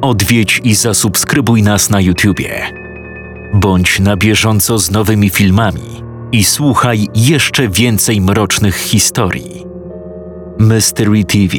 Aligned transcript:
odwiedź 0.00 0.60
i 0.64 0.74
zasubskrybuj 0.74 1.62
nas 1.62 1.90
na 1.90 2.00
YouTubie. 2.00 2.66
Bądź 3.54 4.00
na 4.00 4.16
bieżąco 4.16 4.78
z 4.78 4.90
nowymi 4.90 5.30
filmami 5.30 6.02
i 6.32 6.44
słuchaj 6.44 7.08
jeszcze 7.14 7.68
więcej 7.68 8.20
mrocznych 8.20 8.76
historii. 8.76 9.64
Mystery 10.58 11.24
TV 11.24 11.56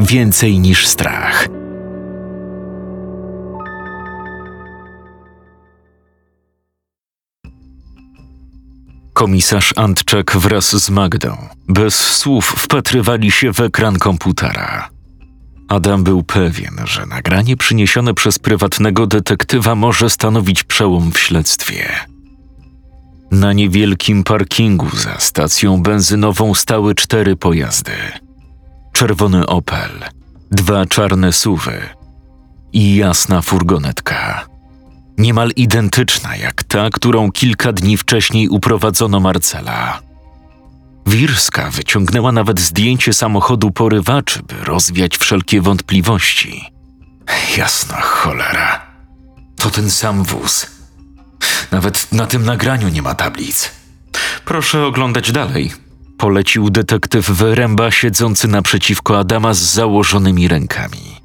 Więcej 0.00 0.58
niż 0.58 0.86
strach. 0.86 1.48
Komisarz 9.12 9.72
Antczak 9.76 10.36
wraz 10.36 10.84
z 10.84 10.90
Magdą 10.90 11.36
bez 11.68 11.94
słów 11.94 12.44
wpatrywali 12.46 13.30
się 13.30 13.52
w 13.52 13.60
ekran 13.60 13.98
komputera. 13.98 14.97
Adam 15.68 16.04
był 16.04 16.22
pewien, 16.22 16.76
że 16.84 17.06
nagranie 17.06 17.56
przyniesione 17.56 18.14
przez 18.14 18.38
prywatnego 18.38 19.06
detektywa 19.06 19.74
może 19.74 20.10
stanowić 20.10 20.64
przełom 20.64 21.12
w 21.12 21.18
śledztwie. 21.18 21.88
Na 23.30 23.52
niewielkim 23.52 24.24
parkingu 24.24 24.96
za 24.96 25.18
stacją 25.18 25.82
benzynową 25.82 26.54
stały 26.54 26.94
cztery 26.94 27.36
pojazdy: 27.36 27.92
czerwony 28.92 29.46
Opel, 29.46 29.90
dwa 30.50 30.86
czarne 30.86 31.32
suwy 31.32 31.80
i 32.72 32.96
jasna 32.96 33.42
furgonetka. 33.42 34.46
Niemal 35.18 35.50
identyczna 35.56 36.36
jak 36.36 36.62
ta, 36.62 36.90
którą 36.90 37.32
kilka 37.32 37.72
dni 37.72 37.96
wcześniej 37.96 38.48
uprowadzono 38.48 39.20
Marcela. 39.20 40.07
Wirska 41.08 41.70
wyciągnęła 41.70 42.32
nawet 42.32 42.60
zdjęcie 42.60 43.12
samochodu 43.12 43.70
porywaczy, 43.70 44.42
by 44.42 44.64
rozwiać 44.64 45.18
wszelkie 45.18 45.60
wątpliwości. 45.60 46.64
Jasna 47.56 48.00
cholera. 48.00 48.86
To 49.56 49.70
ten 49.70 49.90
sam 49.90 50.22
wóz. 50.24 50.66
Nawet 51.70 52.12
na 52.12 52.26
tym 52.26 52.44
nagraniu 52.44 52.88
nie 52.88 53.02
ma 53.02 53.14
tablic. 53.14 53.70
Proszę 54.44 54.86
oglądać 54.86 55.32
dalej. 55.32 55.72
Polecił 56.18 56.70
detektyw 56.70 57.30
Wyręba 57.30 57.90
siedzący 57.90 58.48
naprzeciwko 58.48 59.18
Adama 59.18 59.54
z 59.54 59.58
założonymi 59.58 60.48
rękami. 60.48 61.16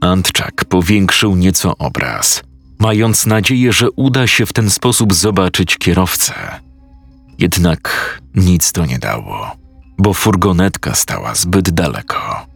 Antczak 0.00 0.64
powiększył 0.64 1.36
nieco 1.36 1.76
obraz, 1.78 2.42
mając 2.78 3.26
nadzieję, 3.26 3.72
że 3.72 3.90
uda 3.90 4.26
się 4.26 4.46
w 4.46 4.52
ten 4.52 4.70
sposób 4.70 5.14
zobaczyć 5.14 5.76
kierowcę. 5.78 6.34
Jednak 7.38 8.18
nic 8.36 8.72
to 8.72 8.86
nie 8.86 8.98
dało, 8.98 9.56
bo 9.98 10.14
furgonetka 10.14 10.94
stała 10.94 11.34
zbyt 11.34 11.70
daleko. 11.70 12.46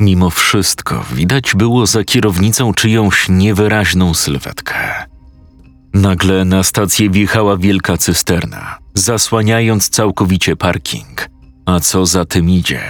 Mimo 0.00 0.30
wszystko 0.30 1.04
widać 1.12 1.54
było 1.54 1.86
za 1.86 2.04
kierownicą 2.04 2.74
czyjąś 2.74 3.28
niewyraźną 3.28 4.14
sylwetkę. 4.14 4.74
Nagle 5.94 6.44
na 6.44 6.62
stację 6.62 7.10
wjechała 7.10 7.56
wielka 7.56 7.96
cysterna, 7.96 8.78
zasłaniając 8.94 9.88
całkowicie 9.88 10.56
parking, 10.56 11.28
a 11.66 11.80
co 11.80 12.06
za 12.06 12.24
tym 12.24 12.50
idzie, 12.50 12.80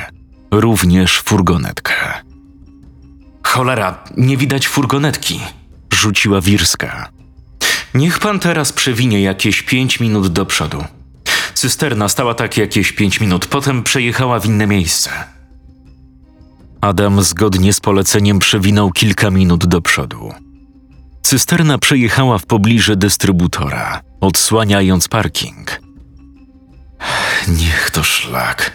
również 0.51 1.21
furgonetkę. 1.21 1.95
Cholera, 3.43 4.05
nie 4.17 4.37
widać 4.37 4.69
furgonetki, 4.69 5.41
rzuciła 5.93 6.41
Wirska. 6.41 7.09
Niech 7.95 8.19
pan 8.19 8.41
teraz 8.41 8.73
przewinie 8.73 9.23
jakieś 9.23 9.63
pięć 9.63 10.01
minut 10.01 10.29
do 10.29 10.47
przodu. 10.47 10.85
Cysterna 11.55 12.09
stała 12.09 12.35
tak 12.35 12.57
jakieś 12.57 12.93
pięć 12.93 13.21
minut, 13.21 13.47
potem 13.47 13.83
przejechała 13.83 14.41
w 14.41 14.47
inne 14.47 14.67
miejsce. 14.67 15.11
Adam 16.81 17.23
zgodnie 17.23 17.73
z 17.73 17.81
poleceniem 17.81 18.39
przewinął 18.39 18.91
kilka 18.91 19.31
minut 19.31 19.67
do 19.67 19.81
przodu. 19.81 20.33
Cysterna 21.23 21.79
przejechała 21.79 22.39
w 22.39 22.47
pobliże 22.47 22.97
dystrybutora, 22.97 24.01
odsłaniając 24.21 25.09
parking. 25.09 25.81
Niech 27.49 27.91
to 27.91 28.03
szlak. 28.03 28.73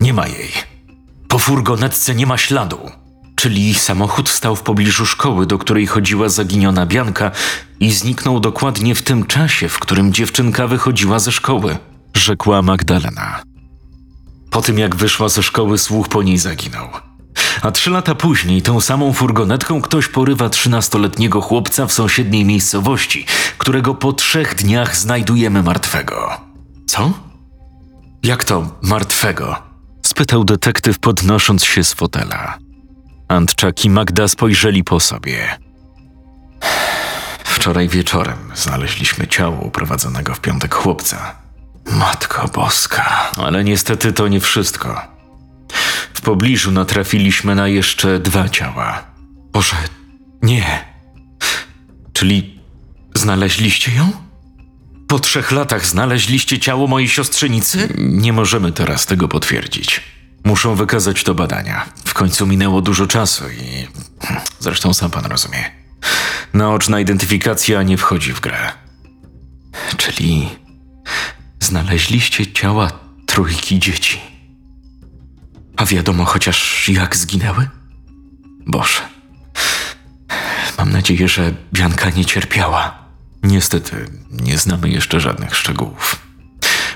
Nie 0.00 0.12
ma 0.12 0.26
jej. 0.26 0.50
Po 1.28 1.38
furgonetce 1.38 2.14
nie 2.14 2.26
ma 2.26 2.38
śladu. 2.38 2.90
Czyli 3.36 3.74
samochód 3.74 4.28
stał 4.28 4.56
w 4.56 4.62
pobliżu 4.62 5.06
szkoły, 5.06 5.46
do 5.46 5.58
której 5.58 5.86
chodziła 5.86 6.28
zaginiona 6.28 6.86
Bianka 6.86 7.30
i 7.80 7.92
zniknął 7.92 8.40
dokładnie 8.40 8.94
w 8.94 9.02
tym 9.02 9.26
czasie, 9.26 9.68
w 9.68 9.78
którym 9.78 10.12
dziewczynka 10.12 10.66
wychodziła 10.66 11.18
ze 11.18 11.32
szkoły, 11.32 11.78
rzekła 12.14 12.62
Magdalena. 12.62 13.42
Po 14.50 14.62
tym 14.62 14.78
jak 14.78 14.96
wyszła 14.96 15.28
ze 15.28 15.42
szkoły, 15.42 15.78
słuch 15.78 16.08
po 16.08 16.22
niej 16.22 16.38
zaginął. 16.38 16.88
A 17.62 17.70
trzy 17.70 17.90
lata 17.90 18.14
później 18.14 18.62
tą 18.62 18.80
samą 18.80 19.12
furgonetką 19.12 19.80
ktoś 19.80 20.08
porywa 20.08 20.48
trzynastoletniego 20.48 21.40
chłopca 21.40 21.86
w 21.86 21.92
sąsiedniej 21.92 22.44
miejscowości, 22.44 23.26
którego 23.58 23.94
po 23.94 24.12
trzech 24.12 24.54
dniach 24.54 24.96
znajdujemy 24.96 25.62
martwego. 25.62 26.30
Co? 26.86 27.12
Jak 28.22 28.44
to 28.44 28.70
martwego? 28.82 29.56
spytał 30.02 30.44
detektyw 30.44 30.98
podnosząc 30.98 31.64
się 31.64 31.84
z 31.84 31.94
fotela. 31.94 32.65
Antczak 33.28 33.84
i 33.84 33.90
Magda 33.90 34.28
spojrzeli 34.28 34.84
po 34.84 35.00
sobie. 35.00 35.58
Wczoraj 37.44 37.88
wieczorem 37.88 38.38
znaleźliśmy 38.54 39.26
ciało 39.26 39.60
uprowadzonego 39.60 40.34
w 40.34 40.40
piątek 40.40 40.74
chłopca. 40.74 41.36
Matko 41.90 42.48
Boska, 42.48 43.32
ale 43.36 43.64
niestety 43.64 44.12
to 44.12 44.28
nie 44.28 44.40
wszystko. 44.40 45.02
W 46.14 46.20
pobliżu 46.20 46.70
natrafiliśmy 46.70 47.54
na 47.54 47.68
jeszcze 47.68 48.18
dwa 48.18 48.48
ciała. 48.48 49.04
Boże, 49.52 49.76
nie. 50.42 50.84
Czyli 52.12 52.60
znaleźliście 53.14 53.92
ją? 53.92 54.12
Po 55.08 55.18
trzech 55.18 55.52
latach 55.52 55.86
znaleźliście 55.86 56.58
ciało 56.58 56.86
mojej 56.86 57.08
siostrzenicy? 57.08 57.88
Nie 57.98 58.32
możemy 58.32 58.72
teraz 58.72 59.06
tego 59.06 59.28
potwierdzić. 59.28 60.02
Muszą 60.46 60.74
wykazać 60.74 61.24
to 61.24 61.34
badania. 61.34 61.84
W 62.04 62.14
końcu 62.14 62.46
minęło 62.46 62.82
dużo 62.82 63.06
czasu 63.06 63.44
i. 63.50 63.86
Zresztą 64.58 64.94
sam 64.94 65.10
pan 65.10 65.24
rozumie. 65.24 65.64
Naoczna 66.54 67.00
identyfikacja 67.00 67.82
nie 67.82 67.96
wchodzi 67.96 68.32
w 68.32 68.40
grę. 68.40 68.72
Czyli 69.96 70.48
znaleźliście 71.60 72.52
ciała 72.52 72.90
trójki 73.26 73.78
dzieci. 73.78 74.20
A 75.76 75.86
wiadomo 75.86 76.24
chociaż 76.24 76.88
jak 76.88 77.16
zginęły? 77.16 77.68
Boże. 78.66 79.00
Mam 80.78 80.92
nadzieję, 80.92 81.28
że 81.28 81.54
Bianka 81.72 82.10
nie 82.10 82.24
cierpiała. 82.24 82.98
Niestety, 83.42 84.06
nie 84.30 84.58
znamy 84.58 84.88
jeszcze 84.88 85.20
żadnych 85.20 85.56
szczegółów. 85.56 86.16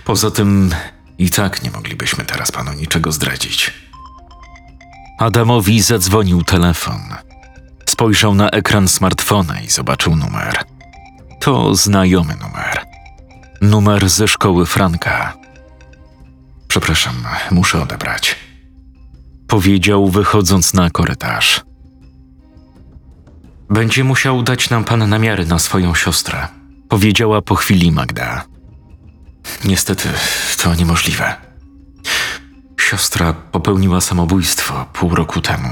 Poza 0.04 0.30
tym, 0.30 0.74
i 1.20 1.30
tak 1.30 1.62
nie 1.62 1.70
moglibyśmy 1.70 2.24
teraz 2.24 2.52
panu 2.52 2.72
niczego 2.72 3.12
zdradzić. 3.12 3.72
Adamowi 5.18 5.82
zadzwonił 5.82 6.44
telefon. 6.44 7.00
Spojrzał 7.88 8.34
na 8.34 8.50
ekran 8.50 8.88
smartfona 8.88 9.60
i 9.60 9.68
zobaczył 9.68 10.16
numer. 10.16 10.64
To 11.40 11.74
znajomy 11.74 12.36
numer. 12.36 12.80
Numer 13.60 14.08
ze 14.08 14.28
szkoły 14.28 14.66
Franka. 14.66 15.36
Przepraszam, 16.68 17.14
muszę 17.50 17.82
odebrać. 17.82 18.36
Powiedział, 19.46 20.08
wychodząc 20.08 20.74
na 20.74 20.90
korytarz. 20.90 21.60
Będzie 23.70 24.04
musiał 24.04 24.42
dać 24.42 24.70
nam 24.70 24.84
pan 24.84 25.08
namiary 25.08 25.46
na 25.46 25.58
swoją 25.58 25.94
siostrę, 25.94 26.48
powiedziała 26.88 27.42
po 27.42 27.54
chwili 27.54 27.92
Magda. 27.92 28.49
Niestety, 29.64 30.08
to 30.62 30.74
niemożliwe. 30.74 31.36
Siostra 32.80 33.32
popełniła 33.32 34.00
samobójstwo 34.00 34.86
pół 34.92 35.14
roku 35.14 35.40
temu. 35.40 35.68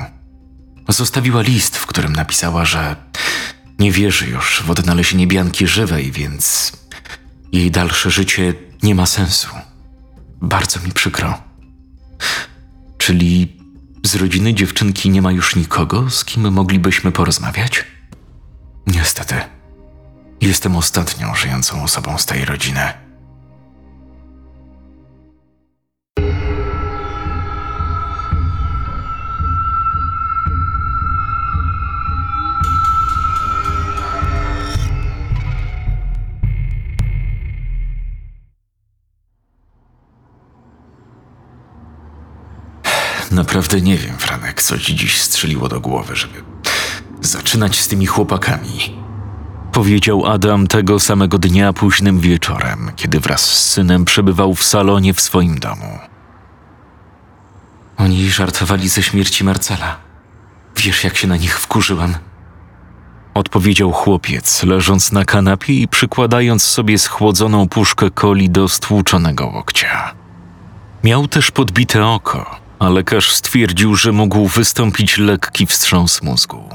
Zostawiła 0.88 1.42
list, 1.42 1.76
w 1.76 1.86
którym 1.86 2.12
napisała, 2.12 2.64
że 2.64 2.96
nie 3.78 3.92
wierzy 3.92 4.26
już 4.26 4.62
w 4.66 4.70
odnalezienie 4.70 5.26
Bianki 5.26 5.66
żywej, 5.66 6.12
więc 6.12 6.72
jej 7.52 7.70
dalsze 7.70 8.10
życie 8.10 8.54
nie 8.82 8.94
ma 8.94 9.06
sensu. 9.06 9.48
Bardzo 10.42 10.80
mi 10.80 10.92
przykro. 10.92 11.42
Czyli 12.98 13.56
z 14.04 14.14
rodziny 14.14 14.54
dziewczynki 14.54 15.10
nie 15.10 15.22
ma 15.22 15.32
już 15.32 15.56
nikogo, 15.56 16.10
z 16.10 16.24
kim 16.24 16.52
moglibyśmy 16.52 17.12
porozmawiać? 17.12 17.84
Niestety. 18.86 19.34
Jestem 20.40 20.76
ostatnią 20.76 21.34
żyjącą 21.34 21.82
osobą 21.82 22.18
z 22.18 22.26
tej 22.26 22.44
rodziny. 22.44 23.07
Naprawdę 43.38 43.80
nie 43.80 43.96
wiem, 43.96 44.18
Franek, 44.18 44.62
co 44.62 44.78
ci 44.78 44.94
dziś 44.94 45.22
strzeliło 45.22 45.68
do 45.68 45.80
głowy, 45.80 46.16
żeby 46.16 46.42
zaczynać 47.20 47.80
z 47.80 47.88
tymi 47.88 48.06
chłopakami. 48.06 48.96
Powiedział 49.72 50.26
Adam 50.26 50.66
tego 50.66 51.00
samego 51.00 51.38
dnia 51.38 51.72
późnym 51.72 52.20
wieczorem, 52.20 52.90
kiedy 52.96 53.20
wraz 53.20 53.40
z 53.40 53.70
synem 53.70 54.04
przebywał 54.04 54.54
w 54.54 54.64
salonie 54.64 55.14
w 55.14 55.20
swoim 55.20 55.58
domu. 55.58 55.98
Oni 57.96 58.30
żartowali 58.30 58.88
ze 58.88 59.02
śmierci 59.02 59.44
Marcela. 59.44 59.96
Wiesz, 60.76 61.04
jak 61.04 61.16
się 61.16 61.28
na 61.28 61.36
nich 61.36 61.60
wkurzyłam? 61.60 62.14
Odpowiedział 63.34 63.92
chłopiec, 63.92 64.62
leżąc 64.62 65.12
na 65.12 65.24
kanapie 65.24 65.72
i 65.74 65.88
przykładając 65.88 66.62
sobie 66.62 66.98
schłodzoną 66.98 67.68
puszkę 67.68 68.10
coli 68.10 68.50
do 68.50 68.68
stłuczonego 68.68 69.46
łokcia. 69.46 70.14
Miał 71.04 71.28
też 71.28 71.50
podbite 71.50 72.06
oko, 72.06 72.67
a 72.78 72.88
lekarz 72.88 73.32
stwierdził, 73.32 73.94
że 73.94 74.12
mógł 74.12 74.48
wystąpić 74.48 75.18
lekki 75.18 75.66
wstrząs 75.66 76.22
mózgu. 76.22 76.68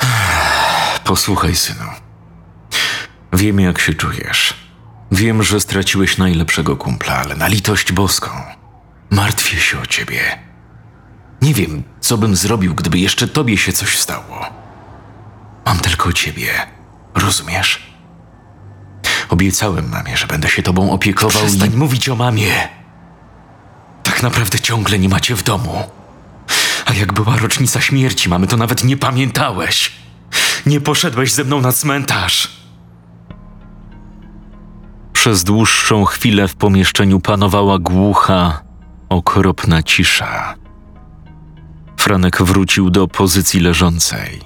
Posłuchaj, 1.04 1.56
synu. 1.56 1.84
Wiem, 3.32 3.60
jak 3.60 3.80
się 3.80 3.94
czujesz. 3.94 4.54
Wiem, 5.12 5.42
że 5.42 5.60
straciłeś 5.60 6.18
najlepszego 6.18 6.76
kumpla, 6.76 7.16
ale 7.16 7.36
na 7.36 7.48
litość 7.48 7.92
boską. 7.92 8.30
Martwię 9.10 9.60
się 9.60 9.80
o 9.80 9.86
ciebie. 9.86 10.38
Nie 11.42 11.54
wiem, 11.54 11.82
co 12.00 12.18
bym 12.18 12.36
zrobił, 12.36 12.74
gdyby 12.74 12.98
jeszcze 12.98 13.28
tobie 13.28 13.58
się 13.58 13.72
coś 13.72 13.98
stało. 13.98 14.46
Mam 15.66 15.78
tylko 15.78 16.12
ciebie. 16.12 16.50
Rozumiesz? 17.14 17.94
Obiecałem 19.28 19.88
mamie, 19.88 20.16
że 20.16 20.26
będę 20.26 20.48
się 20.48 20.62
tobą 20.62 20.90
opiekował 20.90 21.42
Przestań 21.42 21.72
i... 21.72 21.76
mówić 21.76 22.08
o 22.08 22.16
mamie. 22.16 22.68
Tak 24.14 24.22
naprawdę 24.22 24.60
ciągle 24.60 24.98
nie 24.98 25.08
macie 25.08 25.36
w 25.36 25.42
domu. 25.42 25.82
A 26.86 26.92
jak 26.92 27.12
była 27.12 27.36
rocznica 27.36 27.80
śmierci 27.80 28.28
mamy, 28.28 28.46
to 28.46 28.56
nawet 28.56 28.84
nie 28.84 28.96
pamiętałeś. 28.96 29.92
Nie 30.66 30.80
poszedłeś 30.80 31.32
ze 31.32 31.44
mną 31.44 31.60
na 31.60 31.72
cmentarz. 31.72 32.48
Przez 35.12 35.44
dłuższą 35.44 36.04
chwilę 36.04 36.48
w 36.48 36.54
pomieszczeniu 36.54 37.20
panowała 37.20 37.78
głucha, 37.78 38.62
okropna 39.08 39.82
cisza. 39.82 40.54
Franek 41.96 42.42
wrócił 42.42 42.90
do 42.90 43.08
pozycji 43.08 43.60
leżącej. 43.60 44.40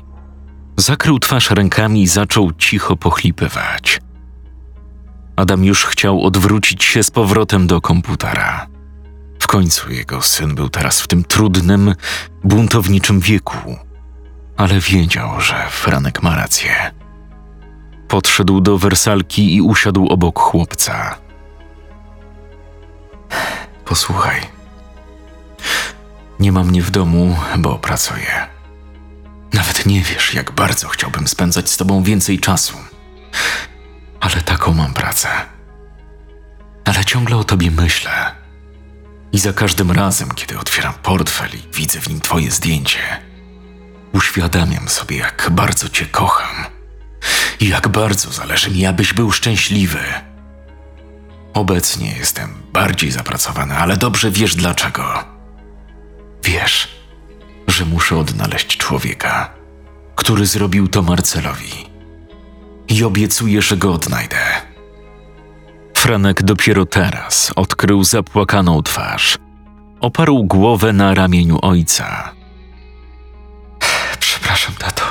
Zakrył 0.77 1.19
twarz 1.19 1.51
rękami 1.51 2.03
i 2.03 2.09
zaczął 2.09 2.53
cicho 2.53 2.97
pochlipywać. 2.97 4.01
Adam 5.37 5.65
już 5.65 5.85
chciał 5.85 6.23
odwrócić 6.23 6.85
się 6.85 7.03
z 7.03 7.11
powrotem 7.11 7.67
do 7.67 7.81
komputera. 7.81 8.78
Końcu 9.49 9.93
jego 9.93 10.23
syn 10.23 10.55
był 10.55 10.69
teraz 10.69 11.01
w 11.01 11.07
tym 11.07 11.25
trudnym, 11.25 11.95
buntowniczym 12.45 13.21
wieku, 13.21 13.77
ale 14.57 14.81
wiedział, 14.81 15.41
że 15.41 15.67
Franek 15.71 16.23
ma 16.23 16.37
rację. 16.37 16.91
Podszedł 18.09 18.61
do 18.61 18.79
wersalki 18.79 19.55
i 19.57 19.63
usiadł 19.63 20.07
obok 20.07 20.39
chłopca. 20.39 21.17
Posłuchaj. 23.85 24.41
Nie 26.41 26.53
ma 26.53 26.65
mnie 26.65 26.83
w 26.83 26.91
domu, 26.91 27.37
bo 27.59 27.79
pracuję. 27.79 28.47
Nawet 29.53 29.87
nie 29.87 30.03
wiesz, 30.03 30.35
jak 30.35 30.53
bardzo 30.53 30.89
chciałbym 30.89 31.29
spędzać 31.29 31.71
z 31.71 31.77
tobą 31.77 32.03
więcej 32.03 32.39
czasu. 32.39 32.77
Ale 34.21 34.35
taką 34.35 34.75
mam 34.75 34.95
pracę. 34.95 35.29
Ale 36.85 37.05
ciągle 37.05 37.37
o 37.37 37.45
tobie 37.45 37.71
myślę. 37.71 38.38
I 39.33 39.39
za 39.39 39.53
każdym 39.53 39.91
razem, 39.91 40.31
kiedy 40.35 40.59
otwieram 40.59 40.95
portfel 40.95 41.51
i 41.51 41.75
widzę 41.77 42.01
w 42.01 42.09
nim 42.09 42.21
twoje 42.21 42.51
zdjęcie, 42.51 42.99
uświadamiam 44.13 44.89
sobie, 44.89 45.17
jak 45.17 45.49
bardzo 45.51 45.89
cię 45.89 46.07
kocham 46.07 46.67
i 47.61 47.69
jak 47.69 47.89
bardzo 47.89 48.33
zależy 48.33 48.71
mi, 48.71 48.87
abyś 48.87 49.15
był 49.15 49.33
szczęśliwy. 49.33 49.99
Obecnie 51.55 52.17
jestem 52.19 52.55
bardziej 52.73 53.11
zapracowany, 53.11 53.77
ale 53.77 53.97
dobrze 53.97 54.31
wiesz 54.31 54.55
dlaczego. 54.55 55.25
Wiesz, 56.45 56.89
że 57.67 57.85
muszę 57.85 58.17
odnaleźć 58.17 58.77
człowieka, 58.77 59.55
który 60.15 60.47
zrobił 60.47 60.89
to 60.89 61.03
Marcelowi. 61.03 61.89
I 62.89 63.05
obiecuję, 63.05 63.63
że 63.63 63.77
go 63.77 63.93
odnajdę. 63.93 64.68
Franek 65.99 66.43
dopiero 66.43 66.87
teraz 66.87 67.53
odkrył 67.57 68.05
zapłakaną 68.05 68.83
twarz. 68.83 69.39
Oparł 70.01 70.45
głowę 70.45 70.93
na 70.93 71.15
ramieniu 71.15 71.59
ojca. 71.63 72.35
Przepraszam, 74.21 74.75
tato. 74.75 75.03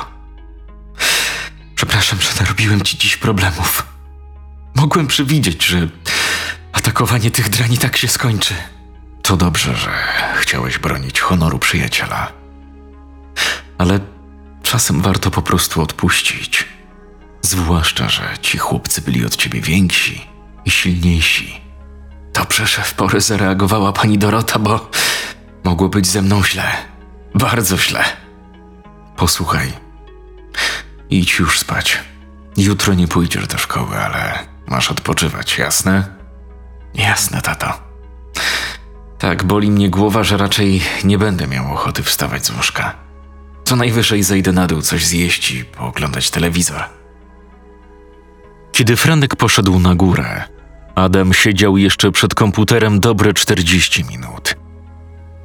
Przepraszam, 1.74 2.20
że 2.20 2.28
narobiłem 2.40 2.82
ci 2.82 2.98
dziś 2.98 3.16
problemów. 3.16 3.86
Mogłem 4.74 5.06
przewidzieć, 5.06 5.66
że 5.66 5.88
atakowanie 6.72 7.30
tych 7.30 7.48
drani 7.48 7.78
tak 7.78 7.96
się 7.96 8.08
skończy. 8.08 8.54
To 9.22 9.36
dobrze, 9.36 9.76
że 9.76 9.90
chciałeś 10.36 10.78
bronić 10.78 11.20
honoru 11.20 11.58
przyjaciela. 11.58 12.32
Ale 13.78 14.00
czasem 14.62 15.00
warto 15.00 15.30
po 15.30 15.42
prostu 15.42 15.82
odpuścić. 15.82 16.64
Zwłaszcza, 17.42 18.08
że 18.08 18.22
ci 18.42 18.58
chłopcy 18.58 19.00
byli 19.00 19.26
od 19.26 19.36
ciebie 19.36 19.60
więksi 19.60 20.37
i 20.64 20.70
silniejsi. 20.70 21.60
Dobrze, 22.34 22.66
że 22.66 22.82
w 22.82 22.94
porę 22.94 23.20
zareagowała 23.20 23.92
pani 23.92 24.18
Dorota, 24.18 24.58
bo 24.58 24.90
mogło 25.64 25.88
być 25.88 26.06
ze 26.06 26.22
mną 26.22 26.44
źle. 26.44 26.64
Bardzo 27.34 27.78
źle. 27.78 28.04
Posłuchaj. 29.16 29.72
Idź 31.10 31.38
już 31.38 31.58
spać. 31.58 31.98
Jutro 32.56 32.94
nie 32.94 33.08
pójdziesz 33.08 33.46
do 33.46 33.58
szkoły, 33.58 33.96
ale 33.96 34.38
masz 34.66 34.90
odpoczywać, 34.90 35.58
jasne? 35.58 36.16
Jasne, 36.94 37.42
tato. 37.42 37.72
Tak, 39.18 39.44
boli 39.44 39.70
mnie 39.70 39.90
głowa, 39.90 40.24
że 40.24 40.36
raczej 40.36 40.82
nie 41.04 41.18
będę 41.18 41.46
miał 41.46 41.72
ochoty 41.72 42.02
wstawać 42.02 42.46
z 42.46 42.50
łóżka. 42.50 42.94
Co 43.64 43.76
najwyżej 43.76 44.22
zejdę 44.22 44.52
na 44.52 44.66
dół 44.66 44.82
coś 44.82 45.06
zjeść 45.06 45.50
i 45.50 45.64
pooglądać 45.64 46.30
telewizor. 46.30 46.97
Kiedy 48.78 48.96
Franek 48.96 49.36
poszedł 49.36 49.80
na 49.80 49.94
górę, 49.94 50.44
Adam 50.94 51.34
siedział 51.34 51.76
jeszcze 51.76 52.12
przed 52.12 52.34
komputerem 52.34 53.00
dobre 53.00 53.34
40 53.34 54.04
minut. 54.04 54.56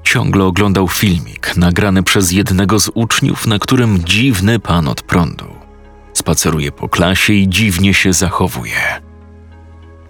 Ciągle 0.03 0.43
oglądał 0.43 0.87
filmik 0.87 1.57
nagrany 1.57 2.03
przez 2.03 2.31
jednego 2.31 2.79
z 2.79 2.89
uczniów, 2.93 3.47
na 3.47 3.59
którym 3.59 4.03
dziwny 4.03 4.59
pan 4.59 4.87
od 4.87 5.01
prądu 5.01 5.45
spaceruje 6.13 6.71
po 6.71 6.89
klasie 6.89 7.33
i 7.33 7.49
dziwnie 7.49 7.93
się 7.93 8.13
zachowuje. 8.13 9.01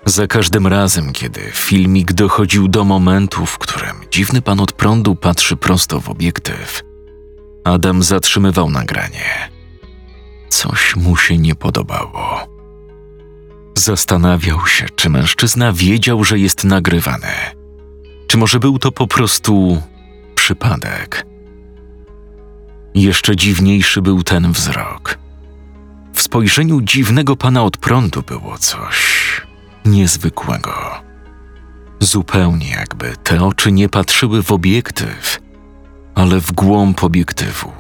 Za 0.06 0.28
każdym 0.28 0.68
razem, 0.68 1.14
kiedy 1.14 1.42
filmik 1.54 2.14
dochodził 2.14 2.68
do 2.68 2.84
momentu, 2.84 3.46
w 3.46 3.58
którym 3.58 3.96
dziwny 4.12 4.42
pan 4.42 4.60
od 4.60 4.72
prądu 4.72 5.16
patrzy 5.16 5.56
prosto 5.56 6.00
w 6.00 6.10
obiektyw, 6.10 6.82
Adam 7.64 8.04
zatrzymywał 8.04 8.70
nagranie. 8.70 9.50
Coś 10.50 10.96
mu 10.96 11.18
się 11.18 11.38
nie 11.38 11.56
podobało. 11.56 12.53
Zastanawiał 13.84 14.68
się, 14.68 14.86
czy 14.96 15.10
mężczyzna 15.10 15.74
wiedział, 15.74 16.24
że 16.24 16.40
jest 16.40 16.64
nagrywany. 16.64 17.28
Czy 18.28 18.38
może 18.38 18.60
był 18.60 18.80
to 18.80 18.92
po 18.92 19.08
prostu 19.08 19.82
przypadek? 20.36 21.26
Jeszcze 22.96 23.36
dziwniejszy 23.36 24.02
był 24.02 24.24
ten 24.24 24.52
wzrok. 24.52 25.18
W 26.14 26.22
spojrzeniu 26.22 26.82
dziwnego 26.82 27.36
pana 27.36 27.64
od 27.64 27.78
prądu 27.78 28.22
było 28.22 28.58
coś 28.58 29.42
niezwykłego. 29.86 30.74
Zupełnie 32.00 32.70
jakby 32.70 33.14
te 33.24 33.44
oczy 33.44 33.72
nie 33.72 33.90
patrzyły 33.90 34.44
w 34.44 34.52
obiektyw, 34.52 35.40
ale 36.16 36.40
w 36.40 36.52
głąb 36.52 37.04
obiektywu. 37.04 37.72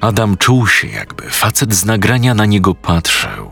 Adam 0.00 0.36
czuł 0.36 0.66
się, 0.66 0.88
jakby 0.88 1.30
facet 1.30 1.74
z 1.74 1.84
nagrania 1.84 2.34
na 2.34 2.46
niego 2.46 2.74
patrzył. 2.74 3.50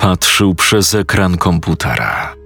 Patrzył 0.00 0.54
przez 0.54 0.94
ekran 0.94 1.38
komputera. 1.38 2.36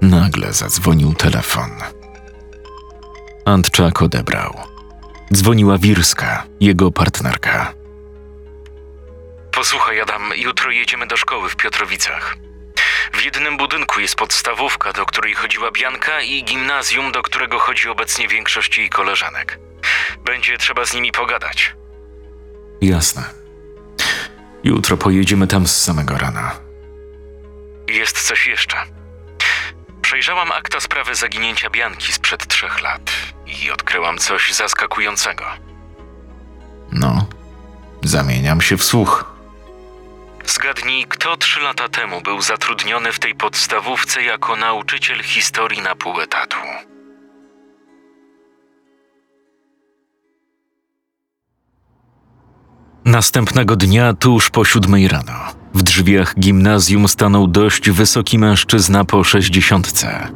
Nagle 0.00 0.52
zadzwonił 0.52 1.14
telefon. 1.14 1.70
Antczak 3.44 4.02
odebrał. 4.02 4.54
Dzwoniła 5.32 5.78
Wirska, 5.78 6.46
jego 6.60 6.90
partnerka. 6.90 7.74
Posłuchaj, 9.52 10.00
Adam, 10.00 10.22
jutro 10.36 10.70
jedziemy 10.70 11.06
do 11.06 11.16
szkoły 11.16 11.48
w 11.48 11.56
Piotrowicach. 11.56 12.36
W 13.12 13.24
jednym 13.24 13.56
budynku 13.56 14.00
jest 14.00 14.14
podstawówka, 14.14 14.92
do 14.92 15.06
której 15.06 15.34
chodziła 15.34 15.70
Bianka, 15.70 16.20
i 16.20 16.44
gimnazjum, 16.44 17.12
do 17.12 17.22
którego 17.22 17.58
chodzi 17.58 17.88
obecnie 17.88 18.28
większość 18.28 18.78
jej 18.78 18.90
koleżanek. 18.90 19.58
Będzie 20.24 20.58
trzeba 20.58 20.84
z 20.84 20.94
nimi 20.94 21.12
pogadać. 21.12 21.76
Jasne. 22.80 23.41
Jutro 24.64 24.96
pojedziemy 24.96 25.46
tam 25.46 25.66
z 25.66 25.76
samego 25.82 26.18
rana. 26.18 26.52
Jest 27.88 28.22
coś 28.22 28.46
jeszcze. 28.46 28.76
Przejrzałam 30.02 30.52
akta 30.52 30.80
sprawy 30.80 31.14
zaginięcia 31.14 31.70
Bianki 31.70 32.12
sprzed 32.12 32.46
trzech 32.46 32.80
lat 32.80 33.12
i 33.46 33.70
odkryłam 33.70 34.18
coś 34.18 34.52
zaskakującego. 34.52 35.44
No, 36.92 37.26
zamieniam 38.02 38.60
się 38.60 38.76
w 38.76 38.84
słuch. 38.84 39.24
Zgadnij, 40.46 41.06
kto 41.08 41.36
trzy 41.36 41.60
lata 41.60 41.88
temu 41.88 42.20
był 42.20 42.42
zatrudniony 42.42 43.12
w 43.12 43.18
tej 43.18 43.34
podstawówce 43.34 44.22
jako 44.22 44.56
nauczyciel 44.56 45.22
historii 45.22 45.82
na 45.82 45.94
pół 45.94 46.20
etatu. 46.20 46.56
Następnego 53.04 53.76
dnia, 53.76 54.12
tuż 54.14 54.50
po 54.50 54.64
siódmej 54.64 55.08
rano, 55.08 55.32
w 55.74 55.82
drzwiach 55.82 56.34
gimnazjum 56.38 57.08
stanął 57.08 57.46
dość 57.46 57.90
wysoki 57.90 58.38
mężczyzna 58.38 59.04
po 59.04 59.24
sześćdziesiątce. 59.24 60.28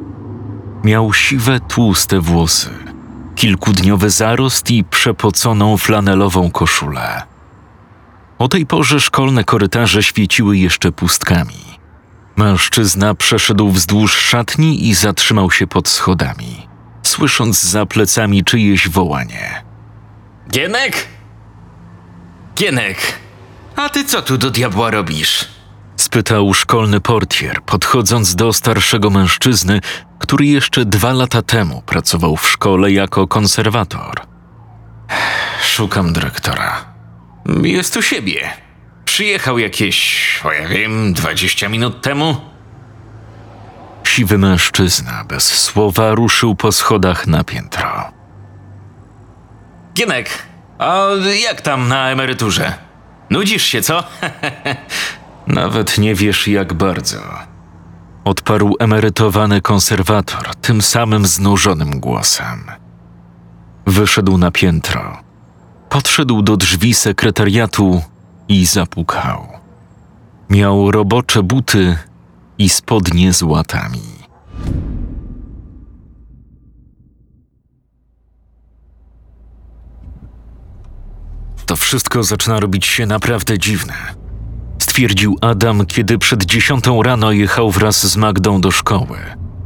Miał 0.83 1.13
siwe, 1.13 1.59
tłuste 1.59 2.19
włosy, 2.19 2.69
kilkudniowy 3.35 4.09
zarost 4.09 4.71
i 4.71 4.83
przepoconą 4.83 5.77
flanelową 5.77 6.51
koszulę. 6.51 7.21
O 8.39 8.47
tej 8.47 8.65
porze 8.65 8.99
szkolne 8.99 9.43
korytarze 9.43 10.03
świeciły 10.03 10.57
jeszcze 10.57 10.91
pustkami. 10.91 11.77
Mężczyzna 12.35 13.15
przeszedł 13.15 13.71
wzdłuż 13.71 14.17
szatni 14.17 14.87
i 14.89 14.93
zatrzymał 14.93 15.51
się 15.51 15.67
pod 15.67 15.89
schodami, 15.89 16.67
słysząc 17.03 17.63
za 17.63 17.85
plecami 17.85 18.43
czyjeś 18.43 18.89
wołanie. 18.89 19.63
Gienek? 20.51 21.16
Gienek, 22.57 22.97
a 23.75 23.89
ty 23.89 24.05
co 24.05 24.21
tu 24.21 24.37
do 24.37 24.49
diabła 24.49 24.91
robisz? 24.91 25.45
spytał 25.97 26.53
szkolny 26.53 27.01
portier, 27.01 27.61
podchodząc 27.61 28.35
do 28.35 28.53
starszego 28.53 29.09
mężczyzny, 29.09 29.81
który 30.19 30.45
jeszcze 30.45 30.85
dwa 30.85 31.13
lata 31.13 31.41
temu 31.41 31.81
pracował 31.81 32.37
w 32.37 32.49
szkole 32.49 32.91
jako 32.91 33.27
konserwator. 33.27 34.21
Szukam 35.63 36.13
dyrektora. 36.13 36.85
Jest 37.63 37.97
u 37.97 38.01
siebie. 38.01 38.49
Przyjechał 39.05 39.59
jakieś, 39.59 40.41
o 40.45 40.51
ja 40.51 40.67
wiem, 40.67 41.13
20 41.13 41.69
minut 41.69 42.01
temu. 42.01 42.35
Siwy 44.03 44.37
mężczyzna 44.37 45.23
bez 45.23 45.43
słowa 45.43 46.15
ruszył 46.15 46.55
po 46.55 46.71
schodach 46.71 47.27
na 47.27 47.43
piętro. 47.43 48.11
Gienek, 49.93 50.29
a 50.79 51.07
jak 51.49 51.61
tam 51.61 51.87
na 51.87 52.09
emeryturze? 52.09 52.73
Nudzisz 53.29 53.63
się, 53.63 53.81
co? 53.81 54.03
Nawet 55.47 55.97
nie 55.97 56.15
wiesz, 56.15 56.47
jak 56.47 56.73
bardzo. 56.73 57.17
Odparł 58.25 58.75
emerytowany 58.79 59.61
konserwator 59.61 60.55
tym 60.55 60.81
samym 60.81 61.25
znużonym 61.25 61.99
głosem. 61.99 62.63
Wyszedł 63.85 64.37
na 64.37 64.51
piętro. 64.51 65.17
Podszedł 65.89 66.41
do 66.41 66.57
drzwi 66.57 66.93
sekretariatu 66.93 68.01
i 68.47 68.65
zapukał. 68.65 69.47
Miał 70.49 70.91
robocze 70.91 71.43
buty 71.43 71.97
i 72.57 72.69
spodnie 72.69 73.33
z 73.33 73.43
łatami. 73.43 74.16
To 81.67 81.75
wszystko 81.75 82.23
zaczyna 82.23 82.59
robić 82.59 82.85
się 82.85 83.05
naprawdę 83.05 83.59
dziwne. 83.59 83.93
Stwierdził 84.81 85.37
Adam, 85.41 85.85
kiedy 85.85 86.17
przed 86.17 86.45
dziesiątą 86.45 87.03
rano 87.03 87.31
jechał 87.31 87.71
wraz 87.71 88.07
z 88.07 88.17
Magdą 88.17 88.61
do 88.61 88.71
szkoły, 88.71 89.17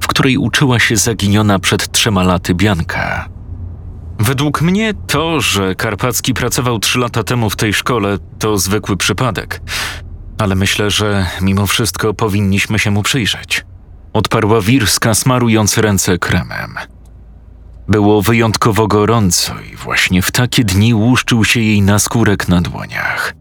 w 0.01 0.07
której 0.07 0.37
uczyła 0.37 0.79
się 0.79 0.97
zaginiona 0.97 1.59
przed 1.59 1.91
trzema 1.91 2.23
laty 2.23 2.55
Bianka. 2.55 3.29
Według 4.19 4.61
mnie 4.61 4.93
to, 5.07 5.41
że 5.41 5.75
Karpacki 5.75 6.33
pracował 6.33 6.79
trzy 6.79 6.99
lata 6.99 7.23
temu 7.23 7.49
w 7.49 7.55
tej 7.55 7.73
szkole, 7.73 8.17
to 8.39 8.57
zwykły 8.57 8.97
przypadek. 8.97 9.61
Ale 10.37 10.55
myślę, 10.55 10.91
że 10.91 11.25
mimo 11.41 11.67
wszystko 11.67 12.13
powinniśmy 12.13 12.79
się 12.79 12.91
mu 12.91 13.03
przyjrzeć. 13.03 13.65
Odparła 14.13 14.61
Wirska, 14.61 15.13
smarując 15.13 15.77
ręce 15.77 16.17
kremem. 16.17 16.75
Było 17.91 18.21
wyjątkowo 18.21 18.87
gorąco 18.87 19.53
i 19.73 19.75
właśnie 19.75 20.21
w 20.21 20.31
takie 20.31 20.63
dni 20.63 20.93
łuszczył 20.93 21.45
się 21.45 21.59
jej 21.59 21.81
naskórek 21.81 22.47
na 22.47 22.61
dłoniach. 22.61 23.33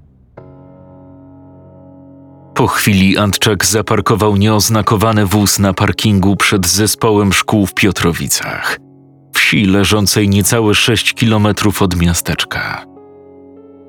Po 2.54 2.66
chwili 2.66 3.18
Antczak 3.18 3.64
zaparkował 3.64 4.36
nieoznakowany 4.36 5.26
wóz 5.26 5.58
na 5.58 5.72
parkingu 5.72 6.36
przed 6.36 6.66
zespołem 6.66 7.32
szkół 7.32 7.66
w 7.66 7.74
Piotrowicach, 7.74 8.78
wsi 9.34 9.64
leżącej 9.64 10.28
niecałe 10.28 10.74
6 10.74 11.14
kilometrów 11.14 11.82
od 11.82 11.96
miasteczka. 11.96 12.84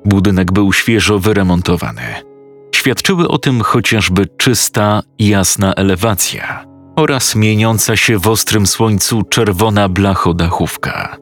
Budynek 0.06 0.52
był 0.52 0.74
świeżo 0.74 1.20
wyremontowany. 1.20 2.16
Świadczyły 2.76 3.28
o 3.28 3.38
tym 3.38 3.62
chociażby 3.62 4.28
czysta, 4.38 5.02
jasna 5.20 5.74
elewacja 5.74 6.71
oraz 6.96 7.36
mieniąca 7.36 7.96
się 7.96 8.18
w 8.18 8.28
ostrym 8.28 8.68
słońcu 8.68 9.24
czerwona 9.24 9.90
blachodachówka. 9.90 11.18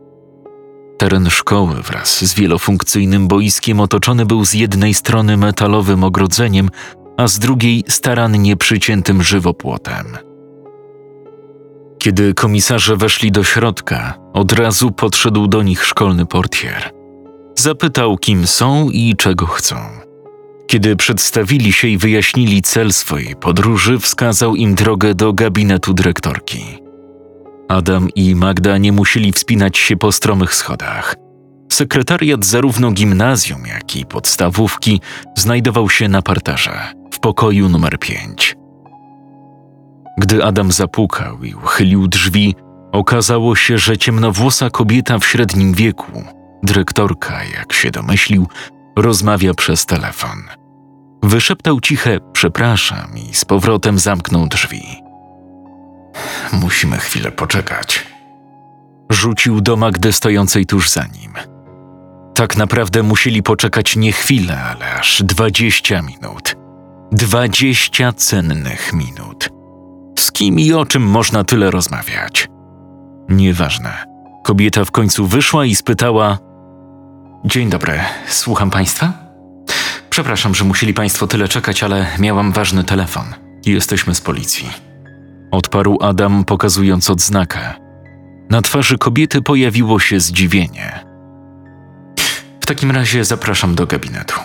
Teren 0.98 1.30
szkoły 1.30 1.76
wraz 1.76 2.26
z 2.26 2.34
wielofunkcyjnym 2.34 3.28
boiskiem 3.28 3.80
otoczony 3.80 4.26
był 4.26 4.46
z 4.46 4.54
jednej 4.54 4.94
strony 4.94 5.38
metalowym 5.38 6.04
ogrodzeniem, 6.04 6.70
a 7.18 7.28
z 7.28 7.40
drugiej 7.40 7.84
starannie 7.88 8.58
przyciętym 8.58 9.24
żywopłotem. 9.24 10.18
Kiedy 12.00 12.34
komisarze 12.34 12.98
weszli 12.98 13.32
do 13.32 13.44
środka, 13.44 14.14
od 14.34 14.52
razu 14.52 14.92
podszedł 14.92 15.48
do 15.48 15.64
nich 15.64 15.86
szkolny 15.86 16.26
portier. 16.26 16.92
Zapytał, 17.56 18.18
kim 18.18 18.48
są 18.48 18.90
i 18.90 19.16
czego 19.16 19.46
chcą. 19.46 19.76
Kiedy 20.70 20.96
przedstawili 20.96 21.74
się 21.74 21.88
i 21.88 21.98
wyjaśnili 21.98 22.62
cel 22.62 22.94
swojej 22.94 23.36
podróży, 23.36 24.00
wskazał 24.00 24.56
im 24.56 24.76
drogę 24.76 25.16
do 25.16 25.34
gabinetu 25.34 25.94
dyrektorki. 25.94 26.64
Adam 27.68 28.10
i 28.16 28.36
Magda 28.36 28.78
nie 28.78 28.92
musieli 28.92 29.32
wspinać 29.32 29.78
się 29.78 29.98
po 29.98 30.12
stromych 30.12 30.56
schodach. 30.56 31.16
Sekretariat 31.72 32.46
zarówno 32.46 32.92
gimnazjum, 32.92 33.66
jak 33.68 33.96
i 33.96 34.06
podstawówki 34.06 35.02
znajdował 35.38 35.90
się 35.90 36.08
na 36.08 36.22
parterze, 36.22 36.94
w 37.12 37.20
pokoju 37.20 37.70
numer 37.70 38.00
5. 38.00 38.56
Gdy 40.18 40.44
Adam 40.44 40.72
zapukał 40.72 41.44
i 41.44 41.54
uchylił 41.54 42.08
drzwi, 42.08 42.56
okazało 42.92 43.56
się, 43.56 43.78
że 43.78 43.98
ciemnowłosa 43.98 44.70
kobieta 44.70 45.20
w 45.20 45.26
średnim 45.26 45.74
wieku, 45.74 46.24
dyrektorka, 46.64 47.44
jak 47.44 47.74
się 47.74 47.92
domyślił, 47.92 48.48
rozmawia 48.96 49.54
przez 49.54 49.86
telefon. 49.86 50.59
Wyszeptał 51.24 51.80
ciche 51.80 52.20
przepraszam 52.34 53.18
i 53.18 53.36
z 53.36 53.46
powrotem 53.46 54.00
zamknął 54.00 54.48
drzwi. 54.48 54.84
Musimy 56.54 56.98
chwilę 56.98 57.32
poczekać. 57.32 58.08
Rzucił 59.10 59.62
do 59.62 59.78
Magdy 59.78 60.14
stojącej 60.14 60.66
tuż 60.66 60.90
za 60.90 61.06
nim. 61.06 61.34
Tak 62.36 62.58
naprawdę 62.58 63.04
musieli 63.04 63.44
poczekać 63.44 63.96
nie 63.96 64.12
chwilę, 64.12 64.64
ale 64.64 64.94
aż 64.94 65.24
dwadzieścia 65.24 66.02
minut. 66.02 66.56
Dwadzieścia 67.12 68.14
cennych 68.14 68.94
minut. 68.94 69.50
Z 70.20 70.32
kim 70.32 70.60
i 70.60 70.74
o 70.74 70.86
czym 70.86 71.04
można 71.04 71.44
tyle 71.44 71.72
rozmawiać? 71.72 72.48
Nieważne. 73.30 74.06
Kobieta 74.44 74.86
w 74.86 74.92
końcu 74.92 75.28
wyszła 75.28 75.66
i 75.66 75.76
spytała: 75.76 76.38
Dzień 77.46 77.70
dobry, 77.70 78.00
słucham 78.28 78.70
państwa? 78.70 79.29
Przepraszam, 80.10 80.56
że 80.56 80.64
musieli 80.64 80.94
państwo 80.94 81.28
tyle 81.28 81.48
czekać, 81.48 81.84
ale 81.84 82.08
miałam 82.20 82.52
ważny 82.52 82.84
telefon. 82.84 83.24
Jesteśmy 83.66 84.16
z 84.16 84.22
policji. 84.22 84.70
Odparł 85.52 85.98
Adam, 86.02 86.46
pokazując 86.46 87.10
odznakę. 87.10 87.74
Na 88.50 88.62
twarzy 88.62 88.98
kobiety 88.98 89.42
pojawiło 89.42 90.00
się 90.00 90.20
zdziwienie. 90.20 91.06
W 92.62 92.66
takim 92.66 92.92
razie 92.92 93.26
zapraszam 93.26 93.76
do 93.76 93.86
gabinetu. 93.88 94.36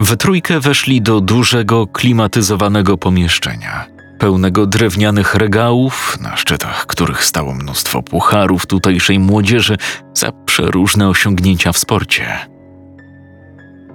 We 0.00 0.16
trójkę 0.16 0.60
weszli 0.60 1.02
do 1.02 1.20
dużego, 1.20 1.86
klimatyzowanego 1.86 2.98
pomieszczenia, 2.98 3.86
pełnego 4.18 4.66
drewnianych 4.66 5.34
regałów, 5.34 6.18
na 6.20 6.36
szczytach 6.36 6.86
których 6.86 7.24
stało 7.24 7.54
mnóstwo 7.54 8.02
pucharów 8.02 8.66
tutejszej 8.66 9.18
młodzieży 9.18 9.76
za 10.14 10.32
przeróżne 10.32 11.08
osiągnięcia 11.08 11.72
w 11.72 11.78
sporcie. 11.78 12.51